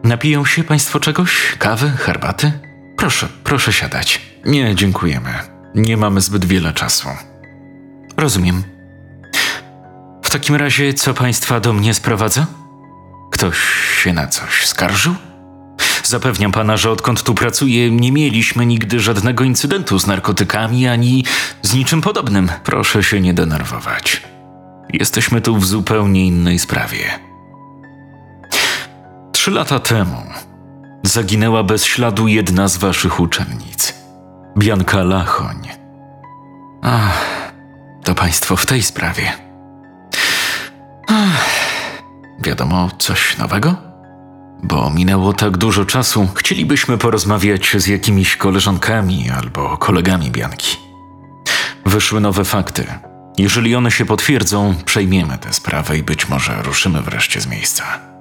Napiją 0.08 0.46
się 0.46 0.64
państwo 0.64 1.00
czegoś? 1.00 1.56
Kawy? 1.60 1.90
Herbaty? 1.90 2.52
Proszę, 2.98 3.28
proszę 3.44 3.74
siadać. 3.74 4.22
Nie, 4.46 4.76
dziękujemy. 4.76 5.34
Nie 5.76 5.98
mamy 5.98 6.22
zbyt 6.22 6.46
wiele 6.46 6.74
czasu. 6.74 7.08
Rozumiem. 8.18 8.64
W 10.24 10.30
takim 10.30 10.56
razie, 10.56 10.94
co 10.94 11.14
państwa 11.14 11.60
do 11.60 11.74
mnie 11.74 11.94
sprowadza? 11.94 12.46
Ktoś 13.32 13.58
się 14.04 14.14
na 14.14 14.28
coś 14.28 14.68
skarżył? 14.68 15.16
Zapewniam 16.04 16.52
pana, 16.52 16.78
że 16.78 16.92
odkąd 16.92 17.24
tu 17.24 17.34
pracuję, 17.34 17.92
nie 17.92 18.12
mieliśmy 18.12 18.66
nigdy 18.66 19.00
żadnego 19.00 19.44
incydentu 19.44 20.00
z 20.00 20.08
narkotykami 20.08 20.88
ani 20.88 21.26
z 21.62 21.74
niczym 21.74 22.02
podobnym. 22.02 22.52
Proszę 22.64 23.04
się 23.04 23.22
nie 23.22 23.34
denerwować. 23.34 24.22
Jesteśmy 24.94 25.42
tu 25.42 25.58
w 25.58 25.66
zupełnie 25.66 26.26
innej 26.26 26.60
sprawie. 26.60 27.28
Trzy 29.48 29.54
lata 29.54 29.80
temu 29.80 30.24
zaginęła 31.04 31.64
bez 31.64 31.86
śladu 31.86 32.28
jedna 32.28 32.68
z 32.68 32.78
waszych 32.78 33.20
uczennic, 33.20 33.94
Bianka 34.58 35.04
Lachoń. 35.04 35.68
Ach, 36.82 37.52
to 38.04 38.16
państwo 38.16 38.56
w 38.56 38.66
tej 38.66 38.84
sprawie. 38.84 39.34
Ach, 41.08 41.46
wiadomo 42.40 42.90
coś 42.98 43.38
nowego? 43.38 43.76
Bo 44.64 44.90
minęło 44.90 45.34
tak 45.34 45.58
dużo 45.58 45.86
czasu, 45.86 46.28
chcielibyśmy 46.36 46.98
porozmawiać 46.98 47.76
z 47.78 47.88
jakimiś 47.88 48.38
koleżankami 48.38 49.30
albo 49.30 49.78
kolegami 49.78 50.32
Bianki. 50.32 50.78
Wyszły 51.86 52.22
nowe 52.22 52.46
fakty. 52.46 52.86
Jeżeli 53.38 53.76
one 53.76 53.92
się 53.92 54.06
potwierdzą, 54.06 54.76
przejmiemy 54.86 55.38
tę 55.38 55.54
sprawę 55.54 55.98
i 55.98 56.04
być 56.04 56.30
może 56.30 56.62
ruszymy 56.64 57.02
wreszcie 57.02 57.42
z 57.42 57.48
miejsca. 57.48 58.17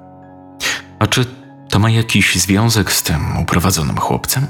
A 0.98 1.06
czy 1.06 1.24
to 1.68 1.78
ma 1.78 1.90
jakiś 1.90 2.34
związek 2.34 2.92
z 2.92 3.02
tym 3.02 3.38
uprowadzonym 3.38 3.98
chłopcem? 3.98 4.46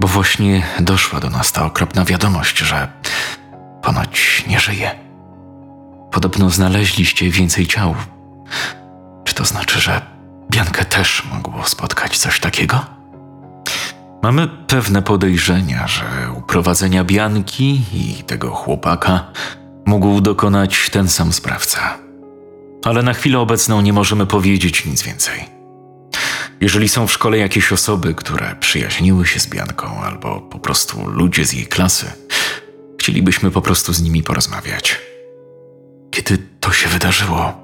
Bo 0.00 0.08
właśnie 0.08 0.62
doszła 0.80 1.20
do 1.20 1.30
nas 1.30 1.52
ta 1.52 1.64
okropna 1.64 2.04
wiadomość, 2.04 2.58
że 2.58 2.88
ponoć 3.82 4.44
nie 4.48 4.60
żyje. 4.60 4.90
Podobno 6.10 6.50
znaleźliście 6.50 7.30
więcej 7.30 7.66
ciał. 7.66 7.94
Czy 9.24 9.34
to 9.34 9.44
znaczy, 9.44 9.80
że 9.80 10.00
Biankę 10.50 10.84
też 10.84 11.22
mogło 11.32 11.64
spotkać 11.64 12.18
coś 12.18 12.40
takiego? 12.40 12.84
Mamy 14.22 14.48
pewne 14.48 15.02
podejrzenia, 15.02 15.86
że 15.86 16.04
uprowadzenia 16.36 17.04
Bianki 17.04 17.82
i 17.92 18.24
tego 18.24 18.50
chłopaka 18.50 19.24
mógł 19.86 20.20
dokonać 20.20 20.90
ten 20.90 21.08
sam 21.08 21.32
sprawca. 21.32 22.05
Ale 22.86 23.02
na 23.02 23.14
chwilę 23.14 23.38
obecną 23.38 23.80
nie 23.80 23.92
możemy 23.92 24.26
powiedzieć 24.26 24.84
nic 24.84 25.02
więcej. 25.02 25.44
Jeżeli 26.60 26.88
są 26.88 27.06
w 27.06 27.12
szkole 27.12 27.38
jakieś 27.38 27.72
osoby, 27.72 28.14
które 28.14 28.56
przyjaźniły 28.60 29.26
się 29.26 29.40
z 29.40 29.46
Bianką, 29.46 30.00
albo 30.02 30.40
po 30.40 30.58
prostu 30.58 31.10
ludzie 31.10 31.44
z 31.44 31.52
jej 31.52 31.66
klasy, 31.66 32.12
chcielibyśmy 33.00 33.50
po 33.50 33.62
prostu 33.62 33.92
z 33.92 34.02
nimi 34.02 34.22
porozmawiać. 34.22 35.00
Kiedy 36.10 36.38
to 36.60 36.72
się 36.72 36.88
wydarzyło, 36.88 37.54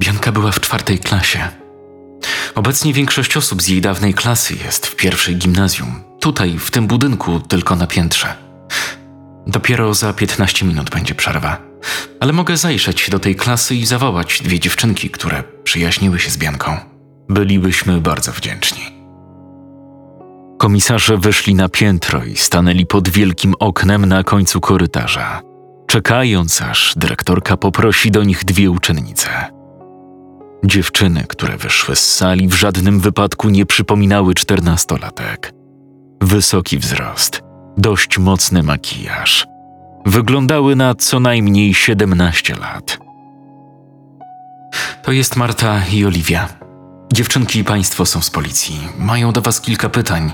Bianka 0.00 0.32
była 0.32 0.52
w 0.52 0.60
czwartej 0.60 0.98
klasie. 0.98 1.48
Obecnie 2.54 2.92
większość 2.92 3.36
osób 3.36 3.62
z 3.62 3.68
jej 3.68 3.80
dawnej 3.80 4.14
klasy 4.14 4.54
jest 4.64 4.86
w 4.86 4.96
pierwszej 4.96 5.36
gimnazjum, 5.36 6.04
tutaj, 6.20 6.58
w 6.58 6.70
tym 6.70 6.86
budynku, 6.86 7.40
tylko 7.40 7.76
na 7.76 7.86
piętrze. 7.86 8.34
Dopiero 9.46 9.94
za 9.94 10.12
15 10.12 10.66
minut 10.66 10.90
będzie 10.90 11.14
przerwa, 11.14 11.73
ale 12.20 12.32
mogę 12.32 12.56
zajrzeć 12.56 13.10
do 13.10 13.18
tej 13.18 13.36
klasy 13.36 13.74
i 13.74 13.86
zawołać 13.86 14.42
dwie 14.42 14.60
dziewczynki, 14.60 15.10
które 15.10 15.42
przyjaźniły 15.64 16.18
się 16.18 16.30
z 16.30 16.36
Bianką. 16.36 16.76
Bylibyśmy 17.28 18.00
bardzo 18.00 18.32
wdzięczni. 18.32 18.82
Komisarze 20.58 21.18
wyszli 21.18 21.54
na 21.54 21.68
piętro 21.68 22.24
i 22.24 22.36
stanęli 22.36 22.86
pod 22.86 23.08
wielkim 23.08 23.54
oknem 23.58 24.06
na 24.06 24.24
końcu 24.24 24.60
korytarza, 24.60 25.42
czekając 25.86 26.62
aż 26.62 26.94
dyrektorka 26.96 27.56
poprosi 27.56 28.10
do 28.10 28.24
nich 28.24 28.44
dwie 28.44 28.70
uczennice. 28.70 29.28
Dziewczyny, 30.64 31.24
które 31.28 31.56
wyszły 31.56 31.96
z 31.96 32.14
sali, 32.14 32.48
w 32.48 32.54
żadnym 32.54 33.00
wypadku 33.00 33.48
nie 33.48 33.66
przypominały 33.66 34.34
czternastolatek. 34.34 35.52
Wysoki 36.22 36.78
wzrost, 36.78 37.42
dość 37.78 38.18
mocny 38.18 38.62
makijaż. 38.62 39.46
Wyglądały 40.06 40.76
na 40.76 40.94
co 40.94 41.20
najmniej 41.20 41.74
17 41.74 42.54
lat. 42.54 42.98
To 45.02 45.12
jest 45.12 45.36
Marta 45.36 45.80
i 45.92 46.04
Oliwia. 46.04 46.48
Dziewczynki 47.12 47.58
i 47.58 47.64
państwo 47.64 48.06
są 48.06 48.20
z 48.20 48.30
policji. 48.30 48.88
Mają 48.98 49.32
do 49.32 49.40
was 49.40 49.60
kilka 49.60 49.88
pytań 49.88 50.32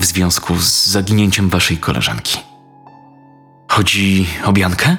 w 0.00 0.04
związku 0.04 0.56
z 0.56 0.86
zaginięciem 0.86 1.48
waszej 1.48 1.76
koleżanki. 1.76 2.38
Chodzi 3.68 4.26
o 4.44 4.52
Biankę? 4.52 4.96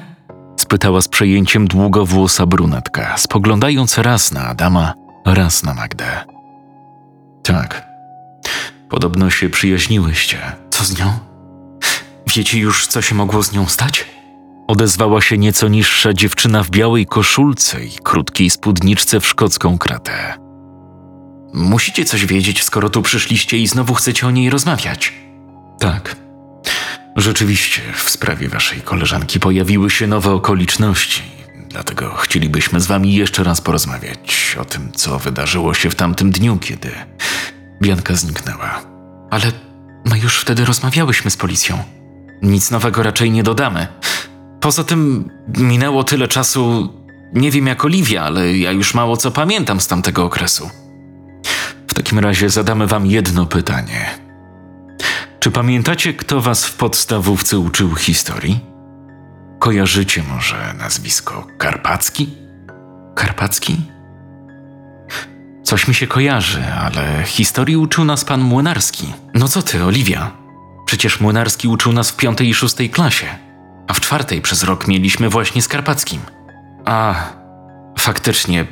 spytała 0.56 1.00
z 1.00 1.08
przejęciem 1.08 1.66
długowłosa 1.66 2.46
brunetka, 2.46 3.16
spoglądając 3.18 3.98
raz 3.98 4.32
na 4.32 4.46
Adama, 4.48 4.94
raz 5.26 5.62
na 5.62 5.74
Magdę. 5.74 6.24
Tak. 7.42 7.86
Podobno 8.88 9.30
się 9.30 9.50
przyjaźniłyście. 9.50 10.38
Co 10.70 10.84
z 10.84 10.98
nią? 10.98 11.31
Wiecie 12.36 12.58
już, 12.58 12.86
co 12.86 13.02
się 13.02 13.14
mogło 13.14 13.42
z 13.42 13.52
nią 13.52 13.66
stać? 13.66 14.04
Odezwała 14.68 15.20
się 15.20 15.38
nieco 15.38 15.68
niższa 15.68 16.14
dziewczyna 16.14 16.62
w 16.62 16.70
białej 16.70 17.06
koszulce 17.06 17.84
i 17.84 17.90
krótkiej 18.02 18.50
spódniczce 18.50 19.20
w 19.20 19.26
szkocką 19.26 19.78
kratę. 19.78 20.34
Musicie 21.54 22.04
coś 22.04 22.26
wiedzieć, 22.26 22.62
skoro 22.64 22.90
tu 22.90 23.02
przyszliście 23.02 23.58
i 23.58 23.66
znowu 23.66 23.94
chcecie 23.94 24.26
o 24.26 24.30
niej 24.30 24.50
rozmawiać. 24.50 25.12
Tak. 25.78 26.16
Rzeczywiście, 27.16 27.82
w 27.94 28.10
sprawie 28.10 28.48
waszej 28.48 28.80
koleżanki 28.80 29.40
pojawiły 29.40 29.90
się 29.90 30.06
nowe 30.06 30.32
okoliczności, 30.32 31.22
dlatego 31.68 32.14
chcielibyśmy 32.14 32.80
z 32.80 32.86
wami 32.86 33.14
jeszcze 33.14 33.44
raz 33.44 33.60
porozmawiać 33.60 34.56
o 34.60 34.64
tym, 34.64 34.92
co 34.92 35.18
wydarzyło 35.18 35.74
się 35.74 35.90
w 35.90 35.94
tamtym 35.94 36.30
dniu, 36.30 36.58
kiedy 36.58 36.90
Bianka 37.82 38.14
zniknęła. 38.14 38.80
Ale 39.30 39.52
my 40.04 40.18
już 40.18 40.38
wtedy 40.38 40.64
rozmawiałyśmy 40.64 41.30
z 41.30 41.36
policją. 41.36 42.01
Nic 42.42 42.70
nowego 42.70 43.02
raczej 43.02 43.30
nie 43.30 43.42
dodamy. 43.42 43.86
Poza 44.60 44.84
tym 44.84 45.30
minęło 45.58 46.04
tyle 46.04 46.28
czasu, 46.28 46.88
nie 47.34 47.50
wiem 47.50 47.66
jak 47.66 47.84
Oliwia, 47.84 48.22
ale 48.22 48.56
ja 48.56 48.72
już 48.72 48.94
mało 48.94 49.16
co 49.16 49.30
pamiętam 49.30 49.80
z 49.80 49.86
tamtego 49.86 50.24
okresu. 50.24 50.70
W 51.88 51.94
takim 51.94 52.18
razie 52.18 52.50
zadamy 52.50 52.86
wam 52.86 53.06
jedno 53.06 53.46
pytanie. 53.46 54.18
Czy 55.40 55.50
pamiętacie, 55.50 56.14
kto 56.14 56.40
was 56.40 56.66
w 56.66 56.76
podstawówce 56.76 57.58
uczył 57.58 57.94
historii? 57.94 58.60
Kojarzycie 59.58 60.22
może 60.22 60.74
nazwisko 60.78 61.46
Karpacki? 61.58 62.34
Karpacki? 63.14 63.80
Coś 65.62 65.88
mi 65.88 65.94
się 65.94 66.06
kojarzy, 66.06 66.64
ale 66.66 67.22
historii 67.26 67.76
uczył 67.76 68.04
nas 68.04 68.24
pan 68.24 68.40
Młynarski. 68.40 69.12
No 69.34 69.48
co 69.48 69.62
ty, 69.62 69.84
Oliwia? 69.84 70.41
Przecież 70.92 71.20
Młynarski 71.20 71.68
uczył 71.68 71.92
nas 71.92 72.10
w 72.10 72.16
piątej 72.16 72.48
i 72.48 72.54
szóstej 72.54 72.90
klasie, 72.90 73.26
a 73.88 73.92
w 73.94 74.00
czwartej 74.00 74.40
przez 74.42 74.62
rok 74.62 74.88
mieliśmy 74.88 75.28
właśnie 75.28 75.62
z 75.62 75.68
Karpackim. 75.68 76.20
A, 76.84 77.14
faktycznie, 77.98 78.66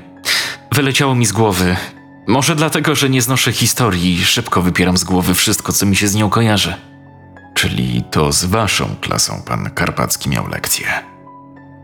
wyleciało 0.75 1.15
mi 1.15 1.27
z 1.27 1.33
głowy. 1.33 1.77
Może 2.29 2.57
dlatego, 2.57 2.95
że 2.95 3.11
nie 3.11 3.23
znoszę 3.23 3.53
historii 3.53 4.15
i 4.15 4.25
szybko 4.25 4.63
wypieram 4.63 4.97
z 4.97 5.05
głowy 5.05 5.35
wszystko, 5.35 5.73
co 5.73 5.87
mi 5.87 5.97
się 5.97 6.09
z 6.09 6.15
nią 6.15 6.31
kojarzy. 6.31 6.75
Czyli 7.55 8.03
to 8.11 8.33
z 8.33 8.45
waszą 8.45 8.97
klasą 9.01 9.43
pan 9.47 9.71
Karpacki 9.71 10.31
miał 10.31 10.49
lekcję. 10.49 10.87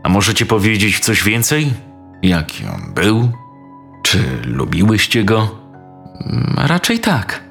A 0.03 0.09
możecie 0.09 0.45
powiedzieć 0.45 0.99
coś 0.99 1.23
więcej? 1.23 1.73
Jaki 2.21 2.65
on 2.65 2.93
był? 2.93 3.31
Czy 4.03 4.41
lubiłyście 4.43 5.23
go? 5.23 5.55
Mm, 6.25 6.55
Raczej 6.57 6.99
tak. 6.99 7.46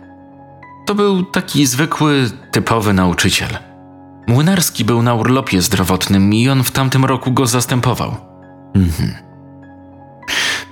To 0.87 0.94
był 0.94 1.25
taki 1.25 1.66
zwykły, 1.66 2.31
typowy 2.51 2.92
nauczyciel. 2.92 3.49
Młynarski 4.27 4.85
był 4.85 5.03
na 5.03 5.14
urlopie 5.14 5.62
zdrowotnym 5.62 6.35
i 6.35 6.49
on 6.49 6.64
w 6.64 6.70
tamtym 6.70 7.05
roku 7.05 7.33
go 7.33 7.46
zastępował. 7.46 8.16
Mhm. 8.75 9.14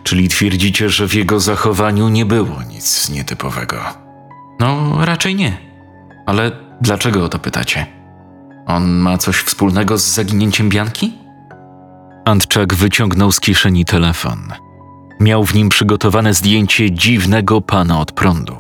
Czyli 0.03 0.29
twierdzicie, 0.29 0.89
że 0.89 1.09
w 1.09 1.15
jego 1.15 1.41
zachowaniu 1.41 2.09
nie 2.09 2.27
było 2.27 2.63
nic 2.63 3.11
nietypowego? 3.11 3.77
No, 4.61 4.99
raczej 5.05 5.35
nie. 5.35 5.59
Ale 6.27 6.53
dlaczego 6.81 7.25
o 7.25 7.29
to 7.29 7.39
pytacie? 7.39 7.87
On 8.67 8.91
ma 8.91 9.19
coś 9.19 9.37
wspólnego 9.37 9.99
z 9.99 10.05
zaginięciem 10.05 10.69
Bianki? 10.69 11.19
Antczak 12.25 12.75
wyciągnął 12.75 13.33
z 13.33 13.41
kieszeni 13.41 13.85
telefon. 13.85 14.53
Miał 15.21 15.45
w 15.45 15.55
nim 15.55 15.69
przygotowane 15.69 16.35
zdjęcie 16.35 16.91
dziwnego 16.91 17.61
pana 17.61 18.01
od 18.01 18.13
prądu, 18.13 18.57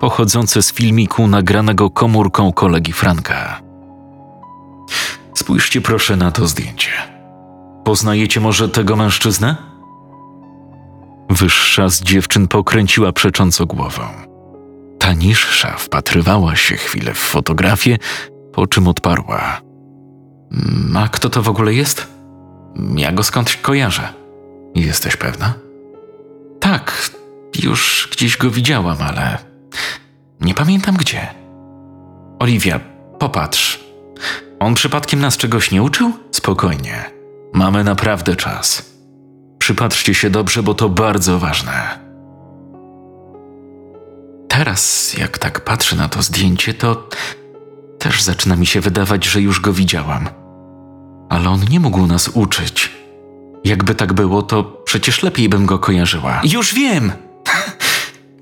pochodzące 0.00 0.62
z 0.62 0.72
filmiku 0.72 1.26
nagranego 1.28 1.90
komórką 1.90 2.52
kolegi 2.52 2.92
Franka. 2.92 3.60
Spójrzcie 5.34 5.80
proszę 5.80 6.16
na 6.16 6.30
to 6.30 6.46
zdjęcie. 6.46 6.90
Poznajecie 7.84 8.40
może 8.40 8.68
tego 8.68 8.96
mężczyznę? 8.96 9.56
Wyższa 11.30 11.88
z 11.88 12.02
dziewczyn 12.02 12.48
pokręciła 12.48 13.12
przecząco 13.12 13.66
głową. 13.66 14.02
Ta 14.98 15.12
niższa 15.12 15.76
wpatrywała 15.76 16.56
się 16.56 16.76
chwilę 16.76 17.14
w 17.14 17.18
fotografię, 17.18 17.98
po 18.52 18.66
czym 18.66 18.88
odparła. 18.88 19.60
"Mm, 20.52 20.96
A 20.96 21.08
kto 21.08 21.30
to 21.30 21.42
w 21.42 21.48
ogóle 21.48 21.74
jest? 21.74 22.06
Ja 22.96 23.12
go 23.12 23.22
skądś 23.22 23.56
kojarzę. 23.56 24.08
Jesteś 24.74 25.16
pewna? 25.16 25.54
Tak, 26.60 27.10
już 27.62 28.08
gdzieś 28.12 28.36
go 28.36 28.50
widziałam, 28.50 28.96
ale 29.00 29.38
nie 30.40 30.54
pamiętam 30.54 30.96
gdzie. 30.96 31.26
Oliwia, 32.38 32.80
popatrz. 33.18 33.84
On 34.60 34.74
przypadkiem 34.74 35.20
nas 35.20 35.36
czegoś 35.36 35.70
nie 35.70 35.82
uczył? 35.82 36.12
Spokojnie. 36.30 37.04
Mamy 37.52 37.84
naprawdę 37.84 38.36
czas. 38.36 38.96
Przypatrzcie 39.58 40.14
się 40.14 40.30
dobrze, 40.30 40.62
bo 40.62 40.74
to 40.74 40.88
bardzo 40.88 41.38
ważne. 41.38 41.98
Teraz, 44.48 45.14
jak 45.18 45.38
tak 45.38 45.64
patrzę 45.64 45.96
na 45.96 46.08
to 46.08 46.22
zdjęcie, 46.22 46.74
to 46.74 47.08
też 47.98 48.22
zaczyna 48.22 48.56
mi 48.56 48.66
się 48.66 48.80
wydawać, 48.80 49.24
że 49.24 49.40
już 49.40 49.60
go 49.60 49.72
widziałam. 49.72 50.28
Ale 51.28 51.48
on 51.48 51.60
nie 51.70 51.80
mógł 51.80 52.06
nas 52.06 52.28
uczyć. 52.28 52.90
Jakby 53.64 53.94
tak 53.94 54.12
było, 54.12 54.42
to 54.42 54.64
przecież 54.64 55.22
lepiej 55.22 55.48
bym 55.48 55.66
go 55.66 55.78
kojarzyła. 55.78 56.40
Już 56.44 56.74
wiem! 56.74 57.12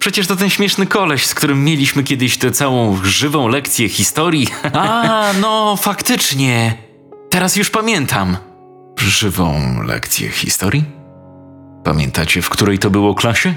Przecież 0.04 0.26
to 0.26 0.36
ten 0.36 0.50
śmieszny 0.50 0.86
koleś, 0.86 1.26
z 1.26 1.34
którym 1.34 1.64
mieliśmy 1.64 2.02
kiedyś 2.02 2.38
tę 2.38 2.50
całą 2.50 2.98
żywą 3.04 3.48
lekcję 3.48 3.88
historii. 3.88 4.46
A, 4.72 5.24
no 5.40 5.76
faktycznie. 5.76 6.74
Teraz 7.30 7.56
już 7.56 7.70
pamiętam. 7.70 8.36
Żywą 8.98 9.82
lekcję 9.82 10.28
historii? 10.28 10.84
Pamiętacie, 11.84 12.42
w 12.42 12.48
której 12.48 12.78
to 12.78 12.90
było 12.90 13.14
klasie? 13.14 13.54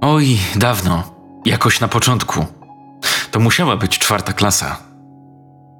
Oj, 0.00 0.38
dawno. 0.56 1.14
Jakoś 1.44 1.80
na 1.80 1.88
początku. 1.88 2.46
To 3.30 3.40
musiała 3.40 3.76
być 3.76 3.98
czwarta 3.98 4.32
klasa. 4.32 4.76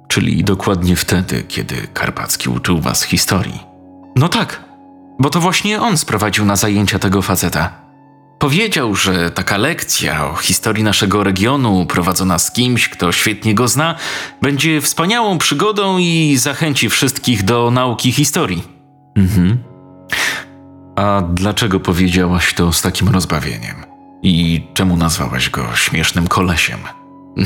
Czyli 0.07 0.43
dokładnie 0.43 0.95
wtedy, 0.95 1.43
kiedy 1.47 1.87
Karpacki 1.93 2.49
uczył 2.49 2.81
was 2.81 3.03
historii. 3.03 3.59
No 4.15 4.29
tak, 4.29 4.63
bo 5.19 5.29
to 5.29 5.39
właśnie 5.39 5.81
on 5.81 5.97
sprowadził 5.97 6.45
na 6.45 6.55
zajęcia 6.55 6.99
tego 6.99 7.21
faceta. 7.21 7.84
Powiedział, 8.39 8.95
że 8.95 9.31
taka 9.31 9.57
lekcja 9.57 10.29
o 10.29 10.35
historii 10.35 10.83
naszego 10.83 11.23
regionu, 11.23 11.85
prowadzona 11.85 12.39
z 12.39 12.51
kimś, 12.51 12.89
kto 12.89 13.11
świetnie 13.11 13.55
go 13.55 13.67
zna, 13.67 13.95
będzie 14.41 14.81
wspaniałą 14.81 15.37
przygodą 15.37 15.97
i 15.97 16.37
zachęci 16.37 16.89
wszystkich 16.89 17.43
do 17.43 17.71
nauki 17.71 18.11
historii. 18.11 18.63
Mhm. 19.15 19.57
A 20.95 21.21
dlaczego 21.33 21.79
powiedziałaś 21.79 22.53
to 22.53 22.73
z 22.73 22.81
takim 22.81 23.09
rozbawieniem? 23.09 23.75
I 24.23 24.67
czemu 24.73 24.97
nazwałaś 24.97 25.49
go 25.49 25.75
śmiesznym 25.75 26.27
kolesiem? 26.27 26.79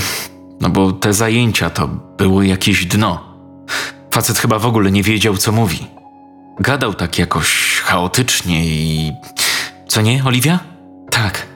No 0.61 0.69
bo 0.69 0.91
te 0.91 1.13
zajęcia 1.13 1.69
to 1.69 1.87
było 2.17 2.43
jakieś 2.43 2.85
dno. 2.85 3.37
Facet 4.11 4.39
chyba 4.39 4.59
w 4.59 4.65
ogóle 4.65 4.91
nie 4.91 5.03
wiedział, 5.03 5.37
co 5.37 5.51
mówi. 5.51 5.87
Gadał 6.59 6.93
tak 6.93 7.19
jakoś 7.19 7.79
chaotycznie 7.79 8.65
i. 8.65 9.11
Co 9.87 10.01
nie, 10.01 10.23
Oliwia? 10.23 10.59
Tak. 11.09 11.47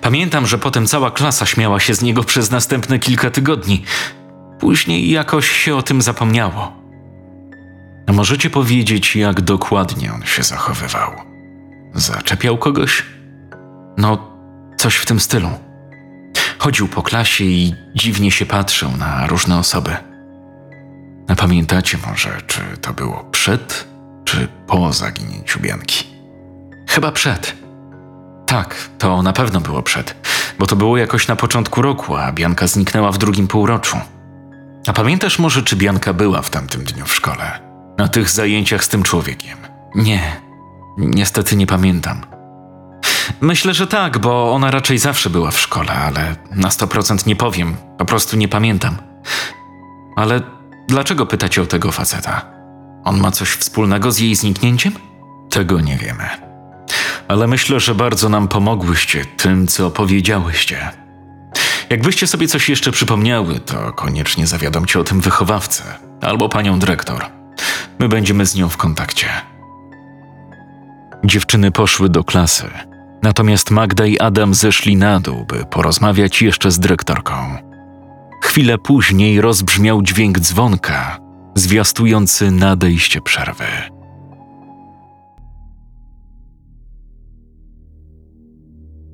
Pamiętam, 0.00 0.46
że 0.46 0.58
potem 0.58 0.86
cała 0.86 1.10
klasa 1.10 1.46
śmiała 1.46 1.80
się 1.80 1.94
z 1.94 2.02
niego 2.02 2.24
przez 2.24 2.50
następne 2.50 2.98
kilka 2.98 3.30
tygodni. 3.30 3.84
Później 4.60 5.10
jakoś 5.10 5.50
się 5.50 5.76
o 5.76 5.82
tym 5.82 6.02
zapomniało. 6.02 6.72
A 8.06 8.12
możecie 8.12 8.50
powiedzieć, 8.50 9.16
jak 9.16 9.40
dokładnie 9.40 10.12
on 10.12 10.22
się 10.22 10.42
zachowywał? 10.42 11.10
Zaczepiał 11.94 12.58
kogoś? 12.58 13.02
No, 13.96 14.30
coś 14.76 14.96
w 14.96 15.06
tym 15.06 15.20
stylu. 15.20 15.50
Chodził 16.58 16.88
po 16.88 17.02
klasie 17.02 17.44
i 17.44 17.74
dziwnie 17.94 18.30
się 18.30 18.46
patrzył 18.46 18.96
na 18.96 19.26
różne 19.26 19.58
osoby. 19.58 19.96
A 21.28 21.34
pamiętacie 21.34 21.98
może, 22.06 22.42
czy 22.46 22.60
to 22.80 22.92
było 22.92 23.24
przed, 23.30 23.88
czy 24.24 24.48
po 24.66 24.92
zaginięciu 24.92 25.60
Bianki? 25.60 26.04
Chyba 26.88 27.12
przed. 27.12 27.63
Tak, 28.54 28.90
to 28.98 29.22
na 29.22 29.32
pewno 29.32 29.60
było 29.60 29.82
przed, 29.82 30.16
bo 30.58 30.66
to 30.66 30.76
było 30.76 30.96
jakoś 30.96 31.28
na 31.28 31.36
początku 31.36 31.82
roku, 31.82 32.16
a 32.16 32.32
Bianka 32.32 32.66
zniknęła 32.66 33.12
w 33.12 33.18
drugim 33.18 33.48
półroczu. 33.48 33.96
A 34.86 34.92
pamiętasz 34.92 35.38
może, 35.38 35.62
czy 35.62 35.76
Bianka 35.76 36.12
była 36.12 36.42
w 36.42 36.50
tamtym 36.50 36.84
dniu 36.84 37.06
w 37.06 37.14
szkole? 37.14 37.60
Na 37.98 38.08
tych 38.08 38.30
zajęciach 38.30 38.84
z 38.84 38.88
tym 38.88 39.02
człowiekiem? 39.02 39.58
Nie, 39.94 40.40
niestety 40.98 41.56
nie 41.56 41.66
pamiętam. 41.66 42.20
Myślę, 43.40 43.74
że 43.74 43.86
tak, 43.86 44.18
bo 44.18 44.52
ona 44.52 44.70
raczej 44.70 44.98
zawsze 44.98 45.30
była 45.30 45.50
w 45.50 45.60
szkole, 45.60 45.92
ale 45.92 46.36
na 46.50 46.68
100% 46.68 47.26
nie 47.26 47.36
powiem, 47.36 47.76
po 47.98 48.04
prostu 48.04 48.36
nie 48.36 48.48
pamiętam. 48.48 48.96
Ale 50.16 50.40
dlaczego 50.88 51.26
pytacie 51.26 51.62
o 51.62 51.66
tego 51.66 51.92
faceta? 51.92 52.42
On 53.04 53.20
ma 53.20 53.30
coś 53.30 53.48
wspólnego 53.48 54.12
z 54.12 54.18
jej 54.18 54.34
zniknięciem? 54.34 54.92
Tego 55.50 55.80
nie 55.80 55.96
wiemy. 55.96 56.43
Ale 57.28 57.46
myślę, 57.46 57.80
że 57.80 57.94
bardzo 57.94 58.28
nam 58.28 58.48
pomogłyście 58.48 59.24
tym, 59.36 59.66
co 59.66 59.86
opowiedziałyście. 59.86 60.90
Jakbyście 61.90 62.26
sobie 62.26 62.48
coś 62.48 62.68
jeszcze 62.68 62.92
przypomniały, 62.92 63.60
to 63.60 63.92
koniecznie 63.92 64.46
zawiadomcie 64.46 65.00
o 65.00 65.04
tym 65.04 65.20
wychowawcę 65.20 65.82
albo 66.20 66.48
panią 66.48 66.78
dyrektor. 66.78 67.26
My 67.98 68.08
będziemy 68.08 68.46
z 68.46 68.54
nią 68.54 68.68
w 68.68 68.76
kontakcie. 68.76 69.26
Dziewczyny 71.24 71.70
poszły 71.70 72.08
do 72.08 72.24
klasy, 72.24 72.70
natomiast 73.22 73.70
Magda 73.70 74.06
i 74.06 74.18
Adam 74.18 74.54
zeszli 74.54 74.96
na 74.96 75.20
dół, 75.20 75.44
by 75.44 75.64
porozmawiać 75.64 76.42
jeszcze 76.42 76.70
z 76.70 76.78
dyrektorką. 76.78 77.34
Chwilę 78.42 78.78
później 78.78 79.40
rozbrzmiał 79.40 80.02
dźwięk 80.02 80.40
dzwonka, 80.40 81.18
zwiastujący 81.54 82.50
nadejście 82.50 83.20
przerwy. 83.20 83.64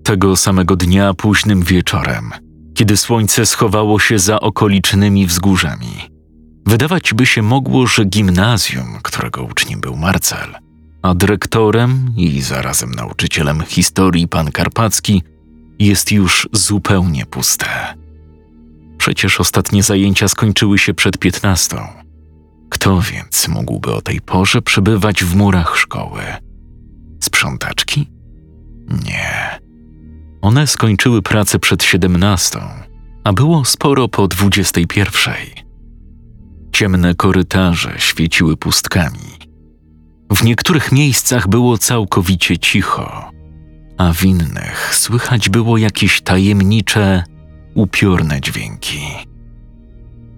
Tego 0.02 0.36
samego 0.36 0.76
dnia 0.76 1.14
późnym 1.14 1.62
wieczorem, 1.62 2.30
kiedy 2.74 2.96
słońce 2.96 3.46
schowało 3.46 3.98
się 3.98 4.18
za 4.18 4.40
okolicznymi 4.40 5.26
wzgórzami, 5.26 6.10
wydawać 6.66 7.14
by 7.14 7.26
się 7.26 7.42
mogło, 7.42 7.86
że 7.86 8.04
gimnazjum, 8.04 8.98
którego 9.02 9.42
uczniem 9.42 9.80
był 9.80 9.96
Marcel, 9.96 10.54
a 11.02 11.14
dyrektorem 11.14 12.12
i 12.16 12.40
zarazem 12.40 12.90
nauczycielem 12.90 13.60
historii 13.60 14.28
pan 14.28 14.50
Karpacki 14.50 15.22
jest 15.78 16.12
już 16.12 16.48
zupełnie 16.52 17.26
puste. 17.26 17.94
Przecież 18.98 19.40
ostatnie 19.40 19.82
zajęcia 19.82 20.28
skończyły 20.28 20.78
się 20.78 20.94
przed 20.94 21.18
piętnastą. 21.18 21.76
Kto 22.70 23.00
więc 23.00 23.48
mógłby 23.48 23.94
o 23.94 24.02
tej 24.02 24.20
porze 24.20 24.62
przebywać 24.62 25.24
w 25.24 25.36
murach 25.36 25.76
szkoły? 25.76 26.22
Sprzątaczki? 27.20 28.10
Nie. 29.04 29.60
One 30.42 30.66
skończyły 30.66 31.22
pracę 31.22 31.58
przed 31.58 31.82
siedemnastą, 31.82 32.60
a 33.24 33.32
było 33.32 33.64
sporo 33.64 34.08
po 34.08 34.28
dwudziestej 34.28 34.86
pierwszej. 34.86 35.54
Ciemne 36.72 37.14
korytarze 37.14 37.94
świeciły 37.98 38.56
pustkami. 38.56 39.38
W 40.30 40.44
niektórych 40.44 40.92
miejscach 40.92 41.48
było 41.48 41.78
całkowicie 41.78 42.58
cicho, 42.58 43.30
a 43.98 44.12
w 44.12 44.24
innych 44.24 44.94
słychać 44.94 45.48
było 45.48 45.78
jakieś 45.78 46.20
tajemnicze, 46.20 47.24
upiorne 47.74 48.40
dźwięki. 48.40 49.00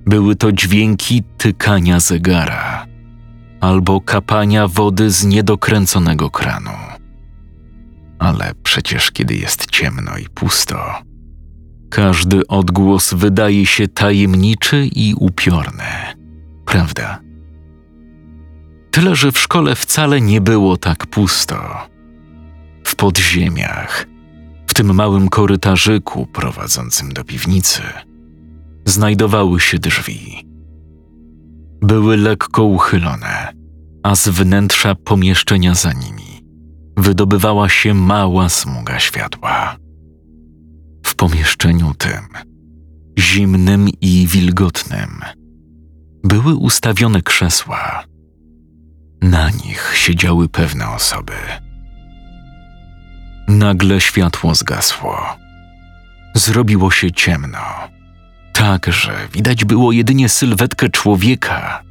Były 0.06 0.36
to 0.36 0.52
dźwięki 0.52 1.22
tykania 1.38 2.00
zegara 2.00 2.86
albo 3.60 4.00
kapania 4.00 4.68
wody 4.68 5.10
z 5.10 5.24
niedokręconego 5.24 6.30
kranu. 6.30 6.91
Ale 8.22 8.52
przecież 8.62 9.10
kiedy 9.10 9.34
jest 9.34 9.70
ciemno 9.70 10.18
i 10.18 10.28
pusto, 10.28 10.78
każdy 11.90 12.46
odgłos 12.46 13.14
wydaje 13.14 13.66
się 13.66 13.88
tajemniczy 13.88 14.86
i 14.86 15.14
upiorny, 15.14 15.84
prawda? 16.66 17.20
Tyle, 18.90 19.16
że 19.16 19.32
w 19.32 19.38
szkole 19.38 19.74
wcale 19.74 20.20
nie 20.20 20.40
było 20.40 20.76
tak 20.76 21.06
pusto. 21.06 21.56
W 22.84 22.96
podziemiach, 22.96 24.06
w 24.66 24.74
tym 24.74 24.94
małym 24.94 25.28
korytarzyku 25.28 26.26
prowadzącym 26.26 27.12
do 27.12 27.24
piwnicy, 27.24 27.82
znajdowały 28.84 29.60
się 29.60 29.78
drzwi. 29.78 30.46
Były 31.80 32.16
lekko 32.16 32.64
uchylone, 32.64 33.52
a 34.02 34.14
z 34.14 34.28
wnętrza 34.28 34.94
pomieszczenia 34.94 35.74
za 35.74 35.92
nimi 35.92 36.31
wydobywała 36.96 37.68
się 37.68 37.94
mała 37.94 38.48
smuga 38.48 38.98
światła. 38.98 39.76
W 41.06 41.14
pomieszczeniu 41.14 41.94
tym, 41.98 42.28
zimnym 43.18 43.88
i 44.00 44.26
wilgotnym, 44.26 45.20
były 46.24 46.54
ustawione 46.54 47.22
krzesła. 47.22 48.04
Na 49.22 49.50
nich 49.50 49.92
siedziały 49.94 50.48
pewne 50.48 50.88
osoby. 50.88 51.32
Nagle 53.48 54.00
światło 54.00 54.54
zgasło. 54.54 55.16
Zrobiło 56.34 56.90
się 56.90 57.10
ciemno, 57.10 57.58
tak 58.52 58.86
że 58.92 59.28
widać 59.32 59.64
było 59.64 59.92
jedynie 59.92 60.28
sylwetkę 60.28 60.88
człowieka 60.88 61.82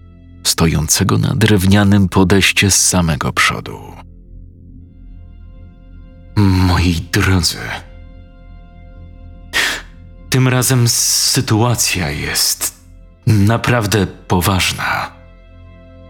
stojącego 0.43 1.17
na 1.17 1.35
drewnianym 1.35 2.09
podejście 2.09 2.71
z 2.71 2.87
samego 2.87 3.33
przodu. 3.33 3.79
Moi 6.36 6.96
drodzy, 7.12 7.58
tym 10.30 10.48
razem 10.48 10.88
sytuacja 10.88 12.10
jest 12.10 12.82
naprawdę 13.28 14.08
poważna. 14.08 15.12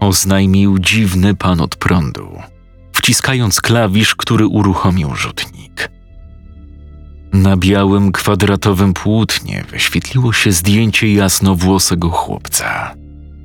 oznajmił 0.00 0.78
dziwny 0.78 1.34
pan 1.34 1.60
od 1.60 1.76
prądu, 1.76 2.28
wciskając 2.92 3.60
klawisz, 3.60 4.14
który 4.14 4.46
uruchomił 4.46 5.14
rzutnik. 5.14 5.90
Na 7.32 7.56
białym 7.56 8.12
kwadratowym 8.12 8.94
płótnie 8.94 9.64
wyświetliło 9.70 10.32
się 10.32 10.52
zdjęcie 10.52 11.12
jasnowłosego 11.12 12.10
chłopca, 12.10 12.94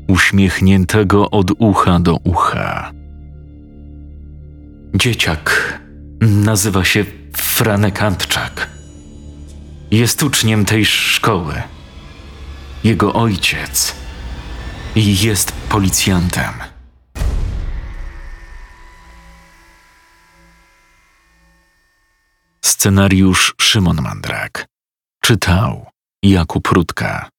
uśmiechniętego 0.07 1.31
od 1.31 1.51
ucha 1.57 1.99
do 1.99 2.15
ucha. 2.23 2.91
Dzieciak 4.95 5.79
nazywa 6.21 6.85
się 6.85 7.05
Franek 7.37 8.01
Antczak. 8.01 8.69
Jest 9.91 10.23
uczniem 10.23 10.65
tej 10.65 10.85
szkoły. 10.85 11.61
Jego 12.83 13.13
ojciec 13.13 13.95
jest 14.95 15.51
policjantem. 15.51 16.53
Scenariusz 22.65 23.55
Szymon 23.61 24.01
Mandrak. 24.01 24.65
Czytał 25.21 25.87
Jakub 26.23 26.67
Rutka. 26.67 27.29